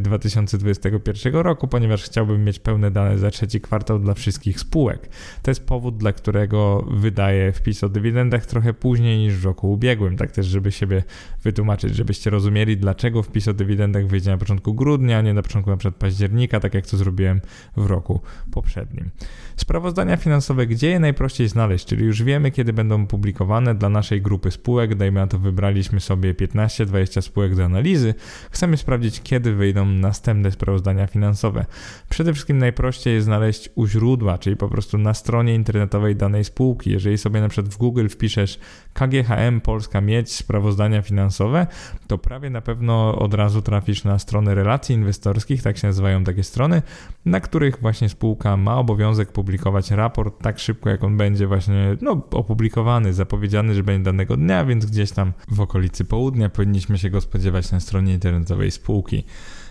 [0.00, 5.08] 2021 e, roku, ponieważ chciałbym mieć pełne dane za trzeci kwartał dla wszystkich spółek.
[5.42, 10.16] To jest powód, dla którego wydaję wpis o dywidendach trochę później niż w roku ubiegłym,
[10.16, 11.02] tak też, żeby siebie
[11.42, 15.70] wytłumaczyć, żebyście rozumieli, dlaczego wpis o dywidendach wyjdzie na początku grudnia, a nie na początku
[15.70, 17.40] na przykład października, tak jak to zrobiłem
[17.76, 18.20] w roku
[18.50, 19.10] poprzednim.
[19.56, 24.50] Sprawozdania finansowe, gdzie je najprościej znaleźć, czyli już wiemy, kiedy będą publikowane dla naszej grupy
[24.50, 28.14] spółek, dajmy na to wybraliśmy sobie 15-20 spółek do analizy,
[28.50, 31.66] chcemy sprawdzić, kiedy wyjdą następne sprawozdania finansowe.
[32.08, 36.90] Przede wszystkim najprościej jest znaleźć u źródła, czyli po prostu na stronie internetowej danej spółki.
[36.90, 38.58] Jeżeli sobie na przykład w Google wpiszesz
[38.94, 41.66] KGHM Polska Miedź sprawozdania finansowe,
[42.06, 46.42] to prawie na pewno od razu trafisz na strony relacji inwestorskich, tak się nazywają takie
[46.42, 46.82] strony,
[47.24, 52.10] na których właśnie spółka ma obowiązek publikować raport tak szybko, jak on będzie właśnie no,
[52.30, 57.20] opublikowany, zapowiedziany, że będzie danego dnia, więc gdzieś tam w okolicy południa powinniśmy się go
[57.20, 59.24] spodziewać na stronie internetowej spółki.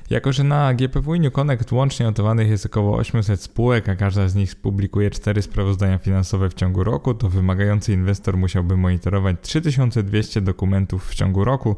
[0.09, 4.35] Jako, że na GPW New Connect łącznie notowanych jest około 800 spółek, a każda z
[4.35, 11.07] nich publikuje 4 sprawozdania finansowe w ciągu roku, to wymagający inwestor musiałby monitorować 3200 dokumentów
[11.09, 11.75] w ciągu roku,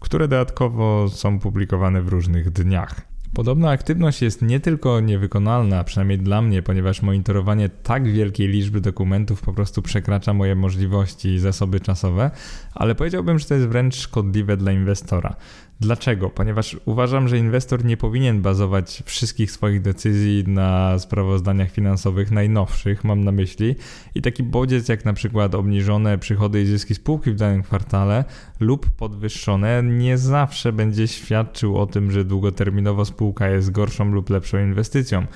[0.00, 3.00] które dodatkowo są publikowane w różnych dniach.
[3.34, 9.40] Podobna aktywność jest nie tylko niewykonalna, przynajmniej dla mnie, ponieważ monitorowanie tak wielkiej liczby dokumentów
[9.40, 12.30] po prostu przekracza moje możliwości i zasoby czasowe,
[12.74, 15.36] ale powiedziałbym, że to jest wręcz szkodliwe dla inwestora.
[15.80, 16.30] Dlaczego?
[16.30, 23.24] Ponieważ uważam, że inwestor nie powinien bazować wszystkich swoich decyzji na sprawozdaniach finansowych najnowszych, mam
[23.24, 23.74] na myśli,
[24.14, 28.24] i taki bodziec jak na przykład obniżone przychody i zyski spółki w danym kwartale
[28.60, 34.58] lub podwyższone nie zawsze będzie świadczył o tym, że długoterminowo spółka jest gorszą lub lepszą
[34.58, 35.26] inwestycją.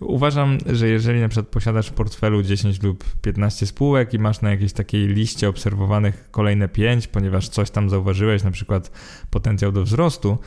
[0.00, 4.50] Uważam, że jeżeli na przykład posiadasz w portfelu 10 lub 15 spółek i masz na
[4.50, 8.90] jakiejś takiej liście obserwowanych kolejne 5, ponieważ coś tam zauważyłeś, na przykład
[9.30, 10.38] potencjał do wzrostu,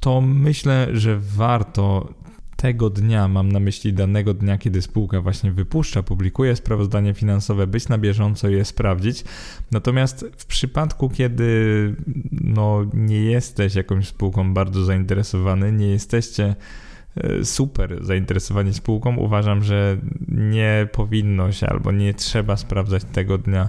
[0.00, 2.14] to myślę, że warto
[2.56, 7.88] tego dnia, mam na myśli danego dnia, kiedy spółka właśnie wypuszcza, publikuje sprawozdanie finansowe, być
[7.88, 9.24] na bieżąco i je sprawdzić.
[9.70, 11.94] Natomiast w przypadku, kiedy
[12.32, 16.54] no, nie jesteś jakąś spółką bardzo zainteresowany, nie jesteście
[17.44, 19.96] super zainteresowanie spółką, uważam, że
[20.28, 23.68] nie powinno się albo nie trzeba sprawdzać tego dnia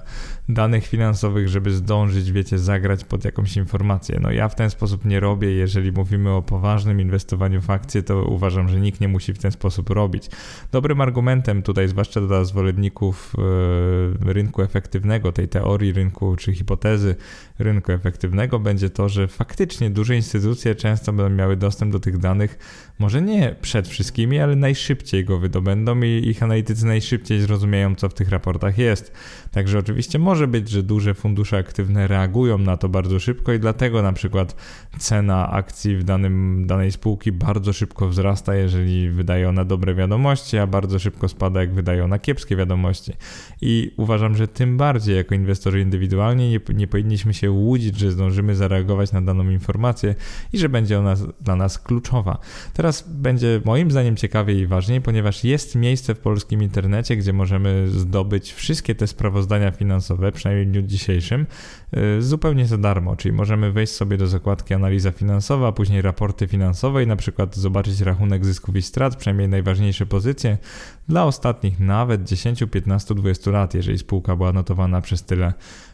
[0.53, 4.19] danych finansowych, żeby zdążyć, wiecie, zagrać pod jakąś informację.
[4.21, 5.51] No ja w ten sposób nie robię.
[5.51, 9.51] Jeżeli mówimy o poważnym inwestowaniu w akcje, to uważam, że nikt nie musi w ten
[9.51, 10.29] sposób robić.
[10.71, 13.33] Dobrym argumentem tutaj, zwłaszcza dla zwolenników
[14.29, 17.15] e, rynku efektywnego, tej teorii rynku czy hipotezy
[17.59, 22.57] rynku efektywnego, będzie to, że faktycznie duże instytucje często będą miały dostęp do tych danych,
[22.99, 28.13] może nie przed wszystkimi, ale najszybciej go wydobędą i ich analitycy najszybciej zrozumieją, co w
[28.13, 29.13] tych raportach jest.
[29.51, 34.01] Także oczywiście może być, że duże fundusze aktywne reagują na to bardzo szybko i dlatego
[34.01, 34.55] na przykład
[34.97, 40.67] cena akcji w danym, danej spółki bardzo szybko wzrasta, jeżeli wydaje ona dobre wiadomości, a
[40.67, 43.13] bardzo szybko spada, jak wydaje ona kiepskie wiadomości.
[43.61, 48.55] I uważam, że tym bardziej jako inwestorzy indywidualni nie, nie powinniśmy się łudzić, że zdążymy
[48.55, 50.15] zareagować na daną informację
[50.53, 52.37] i że będzie ona dla nas kluczowa.
[52.73, 57.87] Teraz będzie moim zdaniem ciekawiej i ważniej, ponieważ jest miejsce w polskim internecie, gdzie możemy
[57.87, 59.40] zdobyć wszystkie te sprawozdania
[59.77, 61.45] finansowe, przynajmniej w dniu dzisiejszym,
[62.17, 67.03] y, zupełnie za darmo, czyli możemy wejść sobie do zakładki analiza finansowa, później raporty finansowe
[67.03, 70.57] i na przykład zobaczyć rachunek zysków i strat, przynajmniej najważniejsze pozycje
[71.09, 75.53] dla ostatnich nawet 10, 15, 20 lat, jeżeli spółka była notowana przez tyle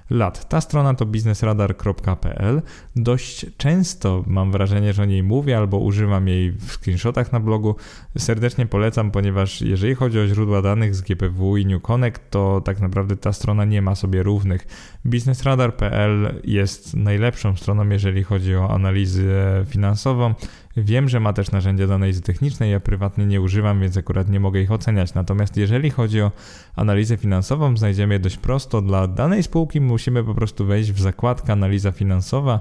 [0.10, 0.50] lat.
[0.50, 2.62] Ta strona to biznesradar.pl.
[2.96, 7.76] Dość często mam wrażenie, że o niej mówię albo używam jej w screenshotach na blogu.
[8.18, 12.80] Serdecznie polecam, ponieważ jeżeli chodzi o źródła danych z GPW i New Connect, to tak
[12.80, 14.68] naprawdę ta strona nie ma sobie równych.
[15.06, 20.34] Biznesradar.pl jest najlepszą stroną, jeżeli chodzi o analizę finansową.
[20.78, 24.40] Wiem, że ma też narzędzia do analizy technicznej, ja prywatnie nie używam, więc akurat nie
[24.40, 25.14] mogę ich oceniać.
[25.14, 26.32] Natomiast jeżeli chodzi o
[26.76, 28.82] analizę finansową, znajdziemy je dość prosto.
[28.82, 32.60] Dla danej spółki musimy po prostu wejść w zakładkę analiza finansowa.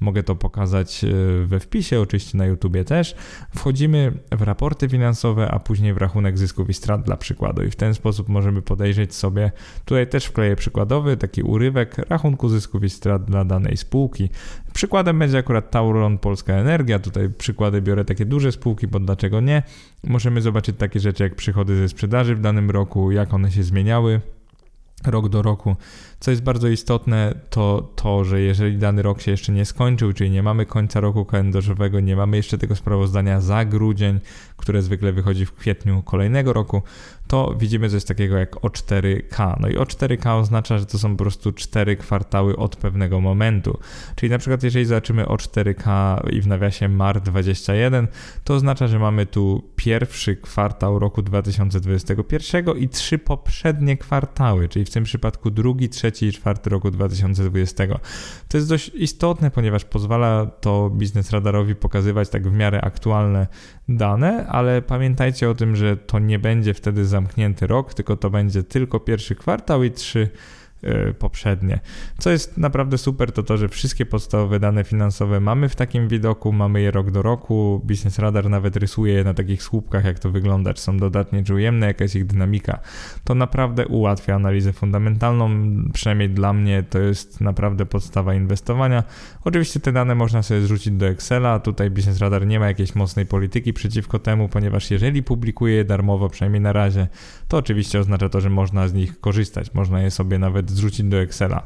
[0.00, 1.08] Mogę to pokazać e,
[1.46, 3.14] we wpisie, oczywiście na YouTubie też.
[3.56, 7.76] Wchodzimy w raporty finansowe, a później w rachunek zysków i strat dla przykładu i w
[7.76, 9.52] ten sposób możemy podejrzeć sobie,
[9.84, 14.30] tutaj też wkleję przykładowy, taki urywek rachunku zysków i strat dla danej spółki.
[14.72, 19.62] Przykładem będzie akurat Tauron Polska Energia, tutaj przykłady biorę takie duże spółki, bo dlaczego nie?
[20.04, 24.20] Możemy zobaczyć takie rzeczy jak przychody ze sprzedaży w danym roku, jak one się zmieniały
[25.06, 25.76] rok do roku.
[26.20, 30.30] Co jest bardzo istotne, to to, że jeżeli dany rok się jeszcze nie skończył, czyli
[30.30, 34.20] nie mamy końca roku kalendarzowego, nie mamy jeszcze tego sprawozdania za grudzień,
[34.56, 36.82] które zwykle wychodzi w kwietniu kolejnego roku,
[37.26, 39.56] to widzimy coś takiego jak O4K.
[39.60, 43.78] No i O4K oznacza, że to są po prostu cztery kwartały od pewnego momentu.
[44.16, 48.08] Czyli na przykład jeżeli zobaczymy O4K i w nawiasie MAR 21,
[48.44, 54.90] to oznacza, że mamy tu pierwszy kwartał roku 2021 i trzy poprzednie kwartały, czyli w
[54.90, 57.84] tym przypadku drugi, trzeci i czwarty roku 2020.
[58.48, 63.46] To jest dość istotne, ponieważ pozwala to biznes radarowi pokazywać tak w miarę aktualne
[63.88, 68.62] dane, ale pamiętajcie o tym, że to nie będzie wtedy zamknięty rok, tylko to będzie
[68.62, 70.28] tylko pierwszy kwartał i trzy
[71.18, 71.80] poprzednie.
[72.18, 76.52] Co jest naprawdę super, to to, że wszystkie podstawowe dane finansowe mamy w takim widoku,
[76.52, 77.82] mamy je rok do roku.
[77.84, 81.54] Business Radar nawet rysuje je na takich słupkach, jak to wygląda, czy są dodatnie, czy
[81.54, 82.78] ujemne, jaka jest ich dynamika.
[83.24, 85.50] To naprawdę ułatwia analizę fundamentalną,
[85.92, 89.04] przynajmniej dla mnie to jest naprawdę podstawa inwestowania.
[89.44, 93.26] Oczywiście te dane można sobie zrzucić do Excela, tutaj Business Radar nie ma jakiejś mocnej
[93.26, 97.08] polityki przeciwko temu, ponieważ jeżeli publikuje je darmowo, przynajmniej na razie,
[97.48, 101.20] to oczywiście oznacza to, że można z nich korzystać, można je sobie nawet zrzucić do
[101.20, 101.62] Excela.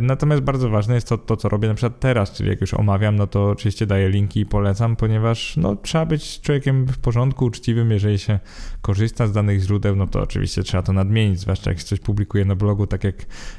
[0.00, 3.16] Natomiast bardzo ważne jest to, to, co robię na przykład teraz, czyli jak już omawiam,
[3.16, 7.90] no to oczywiście daję linki i polecam, ponieważ no, trzeba być człowiekiem w porządku, uczciwym,
[7.90, 8.38] jeżeli się
[8.82, 12.56] korzysta z danych źródeł, no to oczywiście trzeba to nadmienić, zwłaszcza jak coś publikuję na
[12.56, 13.14] blogu, tak jak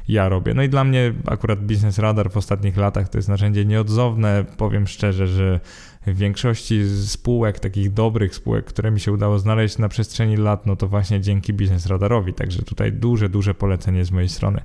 [0.08, 0.54] ja robię.
[0.54, 4.88] No i dla mnie akurat Business Radar w ostatnich latach to jest narzędzie nieodzowne, powiem
[4.88, 5.60] szczerze, że
[6.08, 10.76] w większości spółek, takich dobrych spółek, które mi się udało znaleźć na przestrzeni lat, no
[10.76, 12.34] to właśnie dzięki Biznes Radarowi.
[12.34, 14.62] Także tutaj duże, duże polecenie z mojej strony.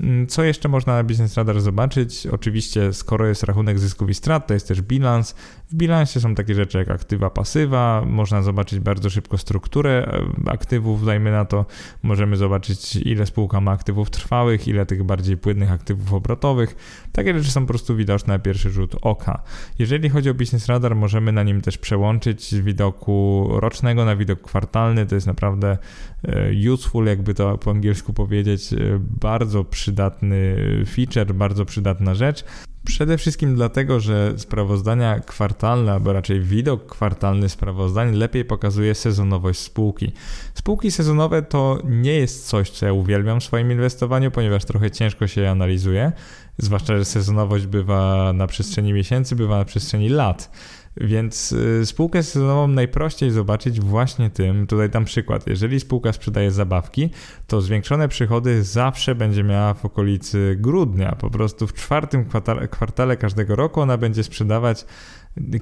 [0.00, 2.26] Mm, co jeszcze można na Business Radar zobaczyć?
[2.26, 5.34] Oczywiście, skoro jest rachunek zysków i strat, to jest też bilans.
[5.70, 8.04] W bilansie są takie rzeczy jak aktywa, pasywa.
[8.06, 11.66] Można zobaczyć bardzo szybko strukturę e, aktywów, dajmy na to.
[12.02, 16.76] Możemy zobaczyć, ile spółka ma aktywów trwałych, ile tych bardziej płynnych aktywów obrotowych.
[17.12, 19.42] Takie rzeczy są po prostu widoczne na pierwszy rzut oka.
[19.78, 24.40] Jeżeli chodzi o Business Radar, możemy na nim też przełączyć z widoku rocznego na widok
[24.40, 25.06] kwartalny.
[25.06, 25.78] To jest naprawdę
[26.22, 28.76] e, useful, jakby to po angielsku powiedzieć, e,
[29.20, 32.44] bardzo przy przydatny feature, bardzo przydatna rzecz.
[32.84, 40.12] Przede wszystkim dlatego, że sprawozdania kwartalne, albo raczej widok kwartalny sprawozdań lepiej pokazuje sezonowość spółki.
[40.54, 45.26] Spółki sezonowe to nie jest coś, co ja uwielbiam w swoim inwestowaniu, ponieważ trochę ciężko
[45.26, 46.12] się je analizuje,
[46.58, 50.50] zwłaszcza, że sezonowość bywa na przestrzeni miesięcy, bywa na przestrzeni lat.
[51.00, 57.10] Więc y, spółkę sezonową najprościej zobaczyć właśnie tym, tutaj dam przykład, jeżeli spółka sprzedaje zabawki,
[57.46, 62.24] to zwiększone przychody zawsze będzie miała w okolicy grudnia, po prostu w czwartym
[62.70, 64.86] kwartale każdego roku ona będzie sprzedawać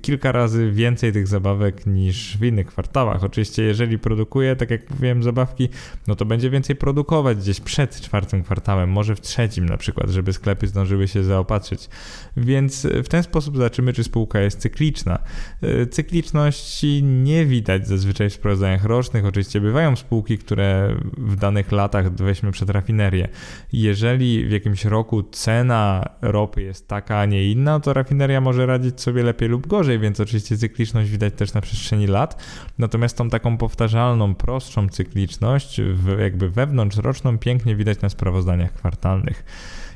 [0.02, 3.24] kilka razy więcej tych zabawek niż w innych kwartałach.
[3.24, 5.68] Oczywiście, jeżeli produkuje, tak jak mówiłem, zabawki,
[6.06, 10.32] no to będzie więcej produkować gdzieś przed czwartym kwartałem, może w trzecim na przykład, żeby
[10.32, 11.88] sklepy zdążyły się zaopatrzyć.
[12.36, 15.18] Więc w ten sposób zobaczymy, czy spółka jest cykliczna.
[15.62, 19.26] E, cykliczności nie widać zazwyczaj w sprawozdaniach rocznych.
[19.26, 23.28] Oczywiście bywają spółki, które w danych latach, weźmy przed rafinerię,
[23.72, 29.00] jeżeli w jakimś roku cena ropy jest taka, a nie inna, to rafineria może radzić
[29.00, 32.42] sobie lepiej lub gorzej, więc oczywiście cykliczność widać też na przestrzeni lat.
[32.78, 35.80] Natomiast tą taką powtarzalną, prostszą cykliczność,
[36.18, 39.44] jakby wewnątrzroczną, pięknie widać na sprawozdaniach kwartalnych.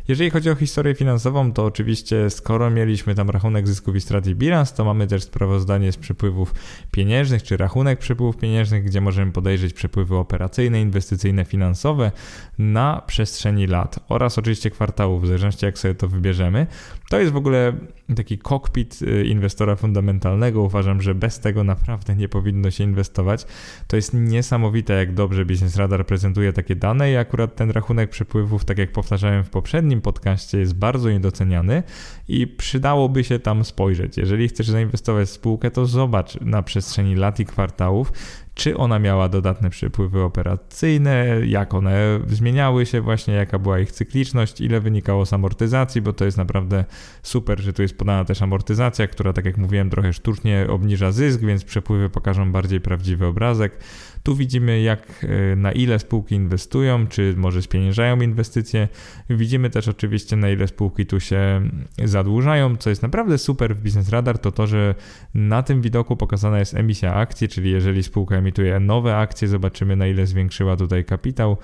[0.08, 4.34] Jeżeli chodzi o historię finansową, to oczywiście skoro mieliśmy tam rachunek zysków i strat i
[4.34, 6.54] bilans, to mamy też sprawozdanie z przepływów
[6.90, 12.12] pieniężnych, czy rachunek przepływów pieniężnych, gdzie możemy podejrzeć przepływy operacyjne, inwestycyjne, finansowe
[12.58, 16.66] na przestrzeni lat oraz oczywiście kwartałów, w zależności jak sobie to wybierzemy.
[17.10, 17.72] To jest w ogóle
[18.16, 20.62] taki kokpit y, inwestora fundamentalnego.
[20.62, 23.46] Uważam, że bez tego naprawdę nie powinno się inwestować.
[23.86, 28.64] To jest niesamowite, jak dobrze Business Radar prezentuje takie dane i akurat ten rachunek przepływów,
[28.64, 31.82] tak jak powtarzałem w poprzednim podcaście, jest bardzo niedoceniany
[32.28, 34.16] i przydałoby się tam spojrzeć.
[34.16, 38.12] Jeżeli chcesz zainwestować w spółkę, to zobacz na przestrzeni lat i kwartałów,
[38.60, 44.60] czy ona miała dodatne przepływy operacyjne, jak one zmieniały się właśnie, jaka była ich cykliczność,
[44.60, 46.84] ile wynikało z amortyzacji, bo to jest naprawdę
[47.22, 51.40] super, że tu jest podana też amortyzacja, która tak jak mówiłem trochę sztucznie obniża zysk,
[51.40, 53.78] więc przepływy pokażą bardziej prawdziwy obrazek.
[54.22, 58.88] Tu widzimy, jak e, na ile spółki inwestują, czy może spieniężają inwestycje.
[59.30, 61.62] Widzimy też oczywiście, na ile spółki tu się
[62.04, 62.76] zadłużają.
[62.76, 64.94] Co jest naprawdę super w Business Radar, to to, że
[65.34, 70.06] na tym widoku pokazana jest emisja akcji, czyli jeżeli spółka emituje nowe akcje, zobaczymy, na
[70.06, 71.56] ile zwiększyła tutaj kapitał.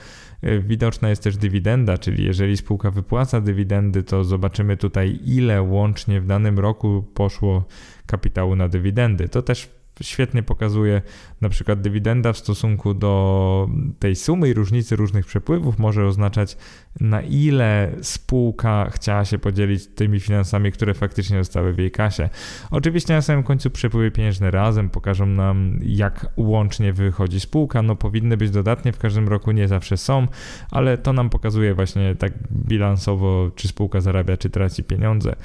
[0.42, 6.20] E, widoczna jest też dywidenda, czyli jeżeli spółka wypłaca dywidendy, to zobaczymy tutaj, ile łącznie
[6.20, 7.64] w danym roku poszło
[8.06, 9.28] kapitału na dywidendy.
[9.28, 11.02] To też świetnie pokazuje
[11.40, 16.56] na przykład dywidenda w stosunku do tej sumy i różnicy różnych przepływów może oznaczać
[17.00, 22.28] na ile spółka chciała się podzielić tymi finansami, które faktycznie zostały w jej kasie.
[22.70, 28.36] Oczywiście na samym końcu przepływy pieniężne razem pokażą nam jak łącznie wychodzi spółka, no powinny
[28.36, 30.26] być dodatnie w każdym roku, nie zawsze są,
[30.70, 35.36] ale to nam pokazuje właśnie tak bilansowo czy spółka zarabia czy traci pieniądze.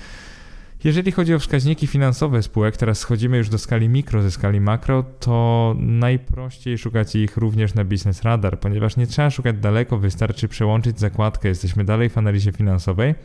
[0.83, 5.03] Jeżeli chodzi o wskaźniki finansowe spółek, teraz schodzimy już do skali mikro ze skali makro,
[5.03, 10.99] to najprościej szukać ich również na Business Radar, ponieważ nie trzeba szukać daleko, wystarczy przełączyć
[10.99, 13.15] zakładkę, jesteśmy dalej w analizie finansowej.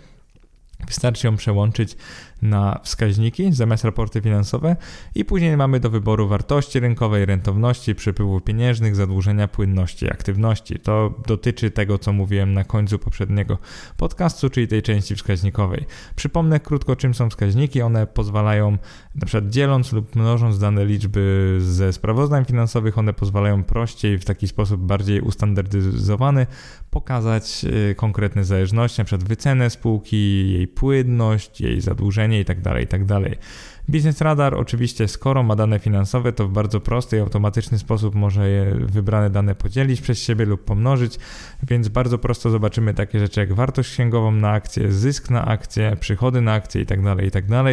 [0.86, 1.96] Wystarczy ją przełączyć
[2.42, 4.76] na wskaźniki zamiast raporty finansowe
[5.14, 10.78] i później mamy do wyboru wartości rynkowej, rentowności, przepływów pieniężnych, zadłużenia, płynności, aktywności.
[10.78, 13.58] To dotyczy tego, co mówiłem na końcu poprzedniego
[13.96, 15.86] podcastu, czyli tej części wskaźnikowej.
[16.16, 17.82] Przypomnę krótko, czym są wskaźniki.
[17.82, 18.78] One pozwalają,
[19.14, 24.48] na przykład dzieląc lub mnożąc dane liczby ze sprawozdań finansowych, one pozwalają prościej, w taki
[24.48, 26.46] sposób bardziej ustandaryzowany,
[26.90, 32.62] pokazać y, konkretne zależności, na przykład wycenę spółki, jej płynność, jej zadłużenie itd.
[32.62, 32.86] Tak itd.
[32.86, 33.38] Tak
[33.88, 38.48] Business Radar oczywiście, skoro ma dane finansowe, to w bardzo prosty i automatyczny sposób może
[38.48, 41.18] je wybrane dane podzielić przez siebie lub pomnożyć,
[41.62, 46.40] więc bardzo prosto zobaczymy takie rzeczy jak wartość księgową na akcję, zysk na akcję, przychody
[46.40, 47.16] na akcję itd.
[47.16, 47.64] Tak itd.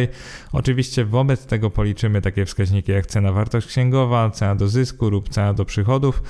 [0.52, 5.54] Oczywiście wobec tego policzymy takie wskaźniki jak cena wartość księgowa, cena do zysku lub cena
[5.54, 6.22] do przychodów,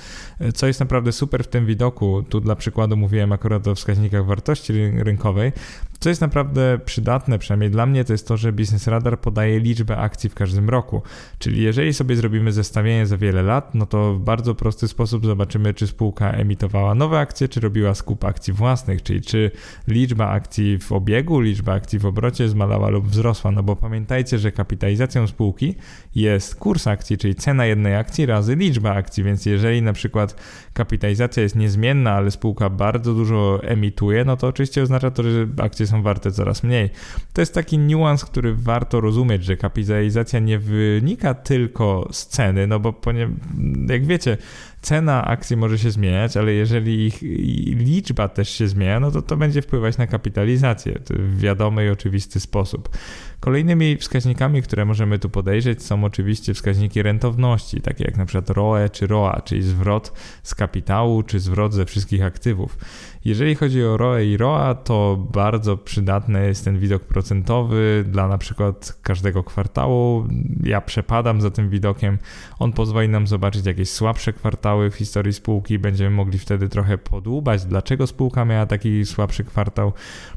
[0.54, 2.22] co jest naprawdę super w tym widoku.
[2.28, 5.52] Tu dla przykładu mówiłem akurat o wskaźnikach wartości rynkowej,
[6.00, 9.96] co jest naprawdę przydatne, przynajmniej dla mnie, to jest to, że Business Radar podaje liczbę
[9.96, 11.02] akcji w każdym roku.
[11.38, 15.74] Czyli jeżeli sobie zrobimy zestawienie za wiele lat, no to w bardzo prosty sposób zobaczymy,
[15.74, 19.50] czy spółka emitowała nowe akcje, czy robiła skup akcji własnych, czyli czy
[19.88, 23.50] liczba akcji w obiegu, liczba akcji w obrocie zmalała lub wzrosła.
[23.50, 25.74] No bo pamiętajcie, że kapitalizacją spółki
[26.14, 30.36] jest kurs akcji, czyli cena jednej akcji razy liczba akcji, więc jeżeli na przykład
[30.72, 35.86] kapitalizacja jest niezmienna, ale spółka bardzo dużo emituje, no to oczywiście oznacza to, że akcje
[35.86, 36.90] są warte coraz mniej.
[37.32, 42.80] To jest taki niuans, który warto rozumieć, że kapitalizacja nie wynika tylko z ceny, no
[42.80, 42.94] bo
[43.88, 44.36] jak wiecie,
[44.82, 47.22] cena akcji może się zmieniać, ale jeżeli ich
[47.78, 52.40] liczba też się zmienia, no to to będzie wpływać na kapitalizację w wiadomy i oczywisty
[52.40, 52.88] sposób.
[53.40, 58.88] Kolejnymi wskaźnikami, które możemy tu podejrzeć, są oczywiście wskaźniki rentowności, takie jak na przykład ROE
[58.88, 62.78] czy ROA, czyli zwrot z kapitału czy zwrot ze wszystkich aktywów.
[63.24, 68.38] Jeżeli chodzi o ROE i ROA, to bardzo przydatny jest ten widok procentowy dla na
[68.38, 70.28] przykład każdego kwartału.
[70.62, 72.18] Ja przepadam za tym widokiem.
[72.58, 75.78] On pozwoli nam zobaczyć jakieś słabsze kwartały w historii spółki.
[75.78, 79.92] Będziemy mogli wtedy trochę podłubać, dlaczego spółka miała taki słabszy kwartał.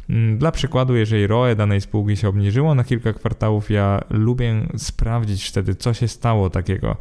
[0.09, 5.49] Mm, dla przykładu, jeżeli ROE danej spółki się obniżyło na kilka kwartałów, ja lubię sprawdzić
[5.49, 6.97] wtedy, co się stało takiego.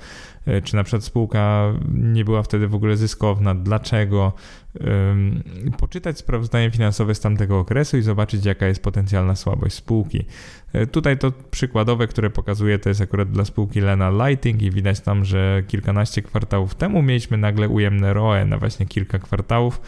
[0.46, 4.32] E, czy na przykład spółka nie była wtedy w ogóle zyskowna, dlaczego.
[5.78, 10.24] Poczytać sprawozdanie finansowe z tamtego okresu i zobaczyć, jaka jest potencjalna słabość spółki.
[10.72, 15.00] E, tutaj to przykładowe, które pokazuję, to jest akurat dla spółki Lena Lighting i widać
[15.00, 19.80] tam, że kilkanaście kwartałów temu mieliśmy nagle ujemne ROE na właśnie kilka kwartałów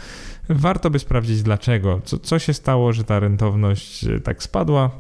[0.49, 2.01] warto by sprawdzić dlaczego.
[2.05, 4.91] Co, co się stało, że ta rentowność e, tak spadła,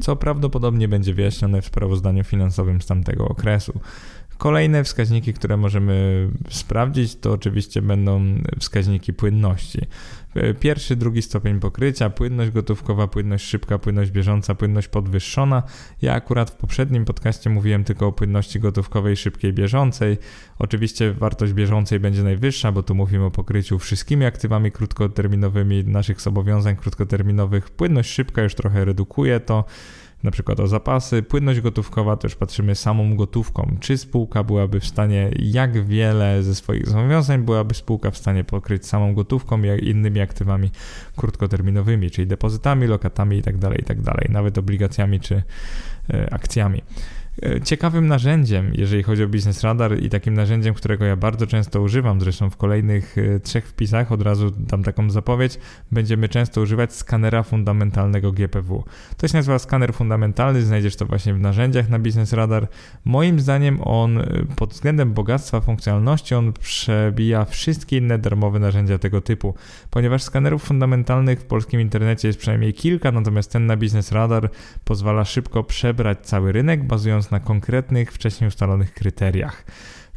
[0.00, 3.80] co prawdopodobnie będzie wyjaśnione w sprawozdaniu finansowym z tamtego okresu.
[4.38, 8.24] Kolejne wskaźniki, które możemy sprawdzić, to oczywiście będą
[8.58, 9.80] wskaźniki płynności.
[10.60, 15.62] Pierwszy, drugi stopień pokrycia, płynność gotówkowa, płynność szybka, płynność bieżąca, płynność podwyższona.
[16.02, 20.18] Ja akurat w poprzednim podcaście mówiłem tylko o płynności gotówkowej, szybkiej, bieżącej.
[20.58, 26.76] Oczywiście wartość bieżącej będzie najwyższa, bo tu mówimy o pokryciu wszystkimi aktywami krótkoterminowymi naszych zobowiązań
[26.76, 27.70] krótkoterminowych.
[27.70, 29.64] Płynność szybka już trochę redukuje to
[30.22, 31.22] na przykład o zapasy.
[31.22, 33.76] Płynność gotówkowa też patrzymy samą gotówką.
[33.80, 38.86] Czy spółka byłaby w stanie, jak wiele ze swoich zobowiązań byłaby spółka w stanie pokryć
[38.86, 40.70] samą gotówką, jak innymi aktywami
[41.16, 45.42] krótkoterminowymi, czyli depozytami, lokatami itd., tak itd., tak nawet obligacjami czy
[46.10, 46.82] e, akcjami.
[47.42, 51.82] E, ciekawym narzędziem, jeżeli chodzi o Business Radar i takim narzędziem, którego ja bardzo często
[51.82, 55.58] używam, zresztą w kolejnych e, trzech wpisach od razu dam taką zapowiedź,
[55.92, 58.84] będziemy często używać skanera fundamentalnego GPW.
[59.16, 62.68] To się nazywa skaner fundamentalny, znajdziesz to właśnie w narzędziach na Business Radar.
[63.04, 64.24] Moim zdaniem on e,
[64.56, 69.54] pod względem bogactwa funkcjonalności on przebija wszystkie inne darmowe narzędzia tego typu,
[69.90, 74.50] ponieważ skanerów fundamentalnych w polskim internecie jest przynajmniej kilka, natomiast ten na Business Radar
[74.84, 79.64] pozwala szybko przebrać cały rynek, bazując na konkretnych, wcześniej ustalonych kryteriach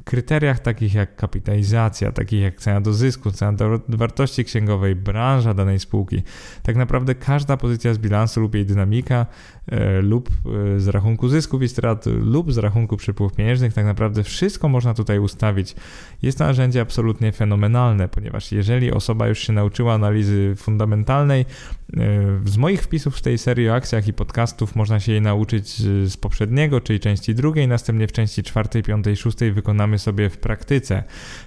[0.03, 5.79] kryteriach takich jak kapitalizacja, takich jak cena do zysku, cena do wartości księgowej, branża danej
[5.79, 6.23] spółki.
[6.63, 9.25] Tak naprawdę każda pozycja z bilansu lub jej dynamika
[9.67, 14.23] e, lub e, z rachunku zysków i strat lub z rachunku przepływów pieniężnych, tak naprawdę
[14.23, 15.75] wszystko można tutaj ustawić.
[16.21, 22.05] Jest to narzędzie absolutnie fenomenalne, ponieważ jeżeli osoba już się nauczyła analizy fundamentalnej, e,
[22.45, 25.69] z moich wpisów w tej serii o akcjach i podcastów można się jej nauczyć
[26.05, 31.03] z poprzedniego, czyli części drugiej, następnie w części czwartej, piątej, szóstej wykonamy sobie w praktyce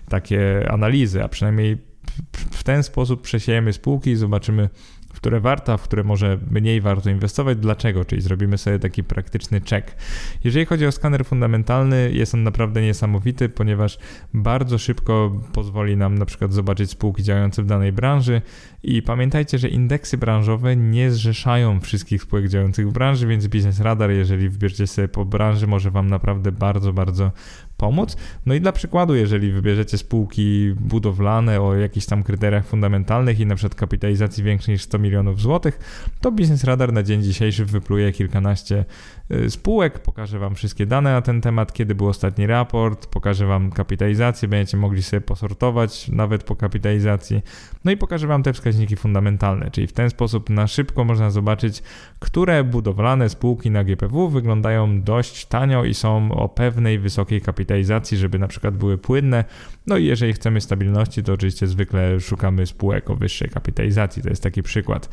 [0.09, 1.79] takie analizy, a przynajmniej
[2.33, 4.69] w ten sposób przesiejemy spółki i zobaczymy,
[5.15, 7.59] w które warto, w które może mniej warto inwestować.
[7.59, 8.05] Dlaczego?
[8.05, 9.97] Czyli zrobimy sobie taki praktyczny check.
[10.45, 13.99] Jeżeli chodzi o skaner fundamentalny, jest on naprawdę niesamowity, ponieważ
[14.35, 18.43] bardzo szybko pozwoli nam na przykład zobaczyć spółki działające w danej branży
[18.83, 24.11] i pamiętajcie, że indeksy branżowe nie zrzeszają wszystkich spółek działających w branży, więc Business Radar,
[24.11, 27.33] jeżeli wybierzecie sobie po branży, może Wam naprawdę bardzo, bardzo
[27.85, 28.17] pomóc.
[28.47, 33.55] No i dla przykładu, jeżeli wybierzecie spółki budowlane o jakichś tam kryteriach fundamentalnych i na
[33.55, 35.79] przykład kapitalizacji większej niż 100 milionów złotych,
[36.21, 38.85] to Business Radar na dzień dzisiejszy wypluje kilkanaście
[39.49, 44.49] spółek, pokażę Wam wszystkie dane na ten temat, kiedy był ostatni raport, pokażę Wam kapitalizację,
[44.49, 47.43] będziecie mogli sobie posortować nawet po kapitalizacji,
[47.85, 51.83] no i pokażę Wam te wskaźniki fundamentalne, czyli w ten sposób na szybko można zobaczyć,
[52.19, 58.39] które budowlane spółki na GPW wyglądają dość tanio i są o pewnej wysokiej kapitalizacji, żeby
[58.39, 59.45] na przykład były płynne.
[59.87, 64.23] No i jeżeli chcemy stabilności, to oczywiście zwykle szukamy spółek o wyższej kapitalizacji.
[64.23, 65.09] To jest taki przykład.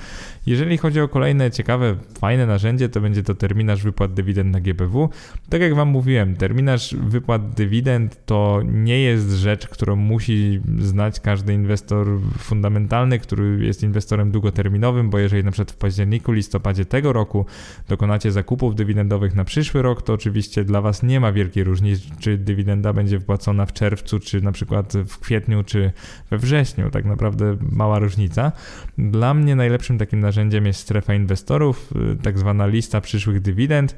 [0.45, 5.09] Jeżeli chodzi o kolejne ciekawe, fajne narzędzie, to będzie to terminarz wypłat dywidend na GPW.
[5.49, 11.53] Tak jak Wam mówiłem, terminarz wypłat dywidend to nie jest rzecz, którą musi znać każdy
[11.53, 12.07] inwestor
[12.37, 17.45] fundamentalny, który jest inwestorem długoterminowym, bo jeżeli na przykład w październiku, listopadzie tego roku
[17.87, 22.37] dokonacie zakupów dywidendowych na przyszły rok, to oczywiście dla Was nie ma wielkiej różnicy, czy
[22.37, 25.91] dywidenda będzie wpłacona w czerwcu, czy na przykład w kwietniu, czy
[26.29, 26.89] we wrześniu.
[26.89, 28.51] Tak naprawdę mała różnica.
[28.97, 31.93] Dla mnie najlepszym takim narzędziem jest strefa inwestorów,
[32.23, 33.90] tak zwana lista przyszłych dywidend.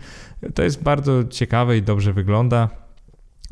[0.56, 2.70] To jest bardzo ciekawe i dobrze wygląda.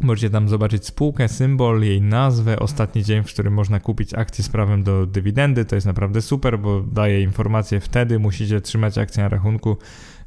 [0.04, 4.50] Możecie tam zobaczyć spółkę, symbol, jej nazwę, ostatni dzień, w którym można kupić akcję z
[4.50, 5.66] prawem do dywidendy.
[5.66, 9.78] To jest naprawdę super, bo daje informacje wtedy, musicie trzymać akcję na rachunku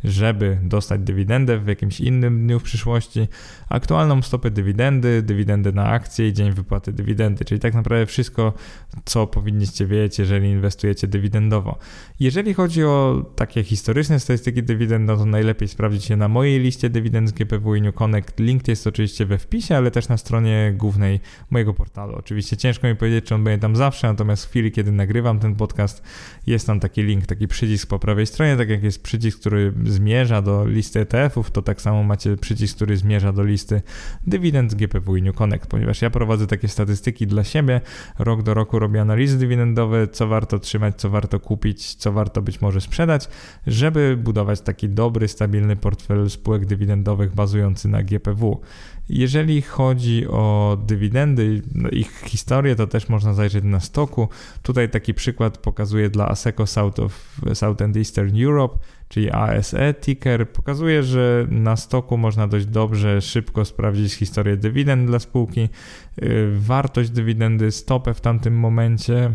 [0.05, 3.29] żeby dostać dywidendę w jakimś innym dniu w przyszłości,
[3.69, 8.53] aktualną stopę dywidendy, dywidendę na akcję i dzień wypłaty dywidendy, czyli tak naprawdę wszystko,
[9.05, 11.79] co powinniście wiedzieć, jeżeli inwestujecie dywidendowo.
[12.21, 16.91] Jeżeli chodzi o takie historyczne statystyki dywidend, no to najlepiej sprawdzić je na mojej liście
[16.91, 18.41] dywidend z GPW i New Connect.
[18.41, 22.15] Link jest oczywiście we wpisie, ale też na stronie głównej mojego portalu.
[22.17, 25.55] Oczywiście ciężko mi powiedzieć, czy on będzie tam zawsze, natomiast w chwili, kiedy nagrywam ten
[25.55, 26.03] podcast,
[26.47, 30.43] jest tam taki link, taki przycisk po prawej stronie, tak jak jest przycisk, który zmierza
[30.43, 33.83] do listy ETF-ów, to tak samo macie przycisk, który zmierza do listy
[34.27, 37.81] dywidend z GPW i New Connect, ponieważ ja prowadzę takie statystyki dla siebie,
[38.19, 42.61] rok do roku robię analizy dywidendowe, co warto trzymać, co warto kupić, co warto być
[42.61, 43.29] może sprzedać,
[43.67, 48.61] żeby budować taki dobry, stabilny portfel spółek dywidendowych bazujący na GPW.
[49.09, 54.29] Jeżeli chodzi o dywidendy, no ich historię, to też można zajrzeć na stoku.
[54.63, 58.79] Tutaj taki przykład pokazuje dla ASECO South, of, South and Eastern Europe,
[59.09, 60.49] czyli ASE ticker.
[60.49, 65.69] Pokazuje, że na stoku można dość dobrze, szybko sprawdzić historię dywidend dla spółki,
[66.23, 69.33] y, wartość dywidendy, stopę w tamtym momencie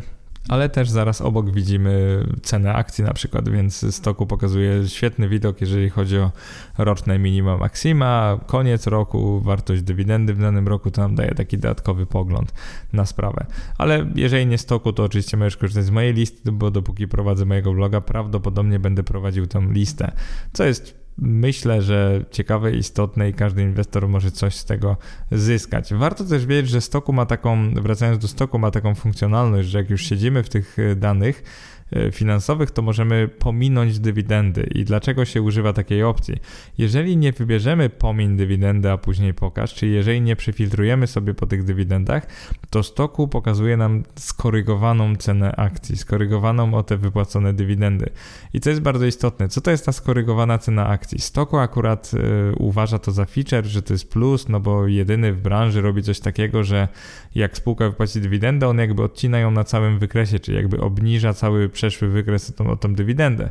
[0.47, 5.89] ale też zaraz obok widzimy cenę akcji na przykład, więc stoku pokazuje świetny widok, jeżeli
[5.89, 6.31] chodzi o
[6.77, 12.05] roczne minima maxima, koniec roku, wartość dywidendy w danym roku, to nam daje taki dodatkowy
[12.05, 12.53] pogląd
[12.93, 13.45] na sprawę.
[13.77, 17.73] Ale jeżeli nie stoku, to oczywiście możesz korzystać z mojej listy, bo dopóki prowadzę mojego
[17.73, 20.11] bloga, prawdopodobnie będę prowadził tą listę,
[20.53, 24.97] co jest myślę, że ciekawe, istotne i każdy inwestor może coś z tego
[25.31, 25.93] zyskać.
[25.93, 29.89] Warto też wiedzieć, że stoku ma taką, wracając do stoku, ma taką funkcjonalność, że jak
[29.89, 31.43] już siedzimy w tych danych,
[31.78, 31.78] E,
[32.11, 34.69] finansowych, to możemy pominąć dywidendy.
[34.75, 36.35] I dlaczego się używa takiej opcji?
[36.77, 41.63] Jeżeli nie wybierzemy pomiń dywidendy, a później pokaż, czyli jeżeli nie przefiltrujemy sobie po tych
[41.63, 42.27] dywidendach,
[42.69, 48.09] to stoku pokazuje nam skorygowaną cenę akcji, skorygowaną o te wypłacone dywidendy.
[48.53, 51.19] I co jest bardzo istotne, co to jest ta skorygowana cena akcji?
[51.19, 55.41] Stoku akurat y, uważa to za feature, że to jest plus, no bo jedyny w
[55.41, 56.87] branży robi coś takiego, że
[57.35, 61.69] jak spółka wypłaci dywidendę, on jakby odcina ją na całym wykresie, czyli jakby obniża cały
[61.79, 63.49] przeszły wykres o tą, o tą dywidendę.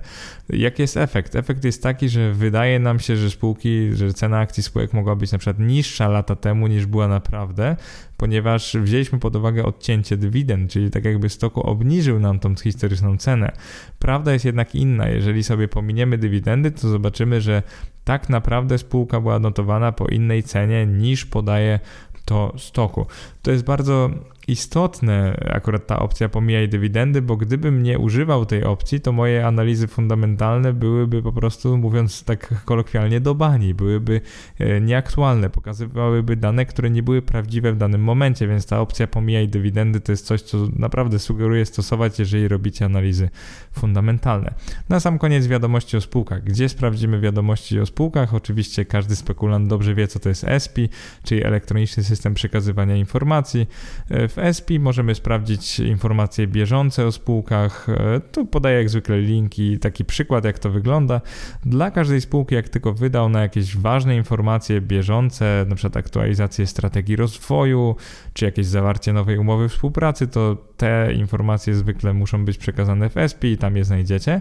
[0.49, 1.37] Jaki jest efekt?
[1.37, 5.33] Efekt jest taki, że wydaje nam się, że spółki, że cena akcji spółek mogła być
[5.33, 7.77] na przykład niższa lata temu niż była naprawdę,
[8.17, 13.53] ponieważ wzięliśmy pod uwagę odcięcie dywidend, czyli tak jakby stoku obniżył nam tą historyczną cenę.
[13.99, 15.09] Prawda jest jednak inna.
[15.09, 17.63] Jeżeli sobie pominiemy dywidendy, to zobaczymy, że
[18.05, 21.81] tak naprawdę spółka była notowana po innej cenie niż podaje
[22.25, 23.07] to stoku.
[23.43, 24.11] To jest bardzo
[24.49, 29.87] istotne, akurat ta opcja pomijaj dywidendy, bo gdybym nie używał tej opcji, to moje analizy
[29.87, 34.21] fundamentalne byłyby po prostu, mówiąc tak kolokwialnie, do bani, byłyby
[34.59, 39.49] e, nieaktualne, pokazywałyby dane, które nie były prawdziwe w danym momencie, więc ta opcja pomijaj
[39.49, 43.29] dywidendy to jest coś, co naprawdę sugeruję stosować, jeżeli robicie analizy
[43.73, 44.55] fundamentalne.
[44.89, 46.45] Na sam koniec wiadomości o spółkach.
[46.45, 48.35] Gdzie sprawdzimy wiadomości o spółkach?
[48.35, 50.89] Oczywiście każdy spekulant dobrze wie, co to jest ESPI,
[51.25, 53.67] czyli elektroniczny system przekazywania informacji.
[54.11, 57.87] E, w w możemy sprawdzić informacje bieżące o spółkach.
[57.89, 61.21] E, tu podaję jak zwykle linki, taki przykład jak to wygląda.
[61.67, 67.97] Dla każdej spółki, jak tylko wydał na jakieś ważne informacje bieżące, przykład aktualizację strategii rozwoju,
[68.33, 73.49] czy jakieś zawarcie nowej umowy współpracy, to te informacje zwykle muszą być przekazane w ESPI
[73.49, 74.41] i tam je znajdziecie.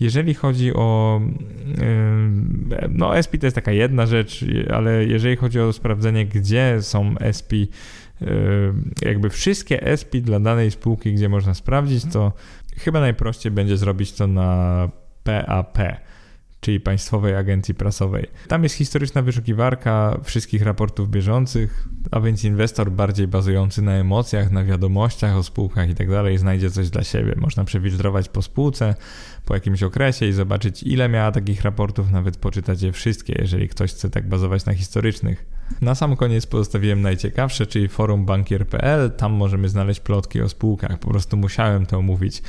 [0.00, 1.20] Jeżeli chodzi o.
[2.90, 7.68] No, ESPI to jest taka jedna rzecz, ale jeżeli chodzi o sprawdzenie, gdzie są ESPI
[9.02, 12.32] jakby wszystkie SP dla danej spółki, gdzie można sprawdzić, to
[12.76, 14.90] chyba najprościej będzie zrobić to na
[15.24, 15.78] PAP
[16.60, 18.26] czyli Państwowej Agencji Prasowej.
[18.48, 24.64] Tam jest historyczna wyszukiwarka wszystkich raportów bieżących, a więc inwestor bardziej bazujący na emocjach, na
[24.64, 27.34] wiadomościach o spółkach i tak znajdzie coś dla siebie.
[27.36, 28.94] Można przefiltrować po spółce
[29.44, 33.92] po jakimś okresie i zobaczyć ile miała takich raportów, nawet poczytać je wszystkie, jeżeli ktoś
[33.92, 35.57] chce tak bazować na historycznych.
[35.80, 39.10] Na sam koniec pozostawiłem najciekawsze, czyli forum bankier.pl.
[39.10, 40.98] Tam możemy znaleźć plotki o spółkach.
[40.98, 42.42] Po prostu musiałem to omówić.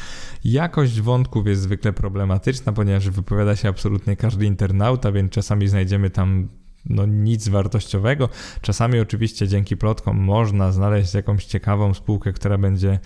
[0.43, 6.47] Jakość wątków jest zwykle problematyczna, ponieważ wypowiada się absolutnie każdy internauta, więc czasami znajdziemy tam
[6.86, 8.30] no nic wartościowego.
[8.62, 13.00] Czasami oczywiście dzięki plotkom można znaleźć jakąś ciekawą spółkę, która będzie,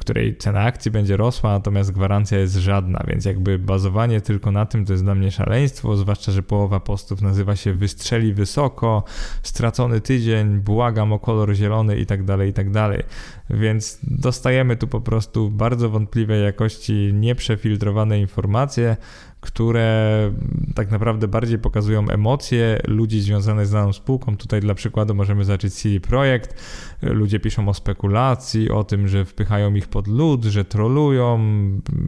[0.00, 4.84] której cena akcji będzie rosła, natomiast gwarancja jest żadna, więc jakby bazowanie tylko na tym
[4.84, 9.04] to jest dla mnie szaleństwo, zwłaszcza, że połowa postów nazywa się wystrzeli wysoko,
[9.42, 13.02] stracony tydzień, błagam o kolor zielony i tak dalej, i tak dalej.
[13.50, 18.96] Więc dostajemy tu po prostu bardzo wątpliwej jakości, nieprzefiltrowane informacje,
[19.40, 20.30] które
[20.74, 24.36] tak naprawdę bardziej pokazują emocje ludzi związanych z daną spółką.
[24.36, 26.62] Tutaj dla przykładu możemy zacząć CD Projekt.
[27.02, 31.38] Ludzie piszą o spekulacji, o tym, że wpychają ich pod lód, że trolują.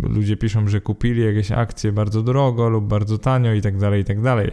[0.02, 4.04] Ludzie piszą, że kupili jakieś akcje bardzo drogo lub bardzo tanio i tak dalej, i
[4.04, 4.50] tak dalej.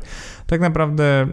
[0.48, 1.28] Tak naprawdę,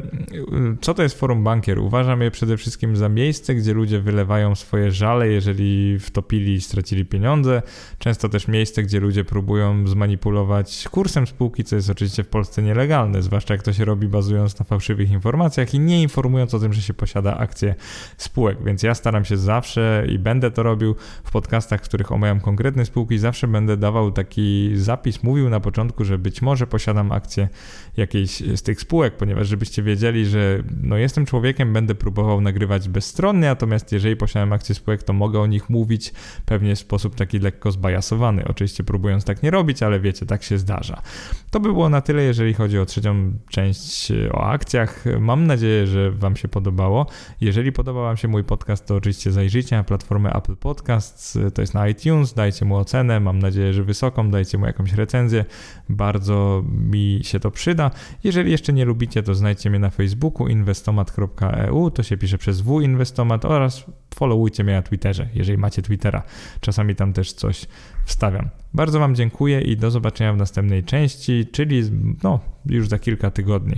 [0.81, 1.79] co to jest forum bankier?
[1.79, 7.05] Uważam je przede wszystkim za miejsce, gdzie ludzie wylewają swoje żale, jeżeli wtopili i stracili
[7.05, 7.63] pieniądze.
[7.99, 13.23] Często też miejsce, gdzie ludzie próbują zmanipulować kursem spółki, co jest oczywiście w Polsce nielegalne,
[13.23, 16.83] zwłaszcza jak to się robi bazując na fałszywych informacjach i nie informując o tym, że
[16.83, 17.75] się posiada akcje
[18.17, 18.65] spółek.
[18.65, 22.85] Więc ja staram się zawsze i będę to robił w podcastach, w których omawiam konkretne
[22.85, 27.49] spółki, zawsze będę dawał taki zapis, mówił na początku, że być może posiadam akcje
[27.97, 33.47] jakiejś z tych spółek, ponieważ żebyście wiedzieli, że no jestem człowiekiem, będę próbował nagrywać bezstronnie,
[33.47, 36.13] natomiast jeżeli posiadam akcje spółek, to mogę o nich mówić
[36.47, 38.45] pewnie w sposób taki lekko zbajasowany.
[38.49, 41.03] Oczywiście próbując tak nie robić, ale wiecie, tak się zdarza.
[41.51, 45.05] To by było na tyle, jeżeli chodzi o trzecią część o akcjach.
[45.21, 47.07] Mam nadzieję, że Wam się podobało.
[47.41, 51.75] Jeżeli podobał Wam się mój podcast, to oczywiście zajrzyjcie na platformę Apple Podcasts, to jest
[51.75, 55.45] na iTunes, dajcie mu ocenę, mam nadzieję, że wysoką, dajcie mu jakąś recenzję.
[55.89, 57.91] Bardzo mi się to przyda.
[58.25, 62.81] Jeżeli jeszcze nie lubicie, to znajdźcie mnie na Facebooku inwestomat.eu, to się pisze przez W
[62.81, 66.23] Inwestomat oraz followujcie mnie na Twitterze, jeżeli macie Twittera.
[66.61, 67.67] Czasami tam też coś
[68.05, 68.49] wstawiam.
[68.75, 71.83] Bardzo Wam dziękuję i do zobaczenia w następnej części, czyli
[72.23, 73.77] no, już za kilka tygodni.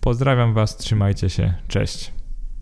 [0.00, 2.12] Pozdrawiam Was, trzymajcie się, cześć.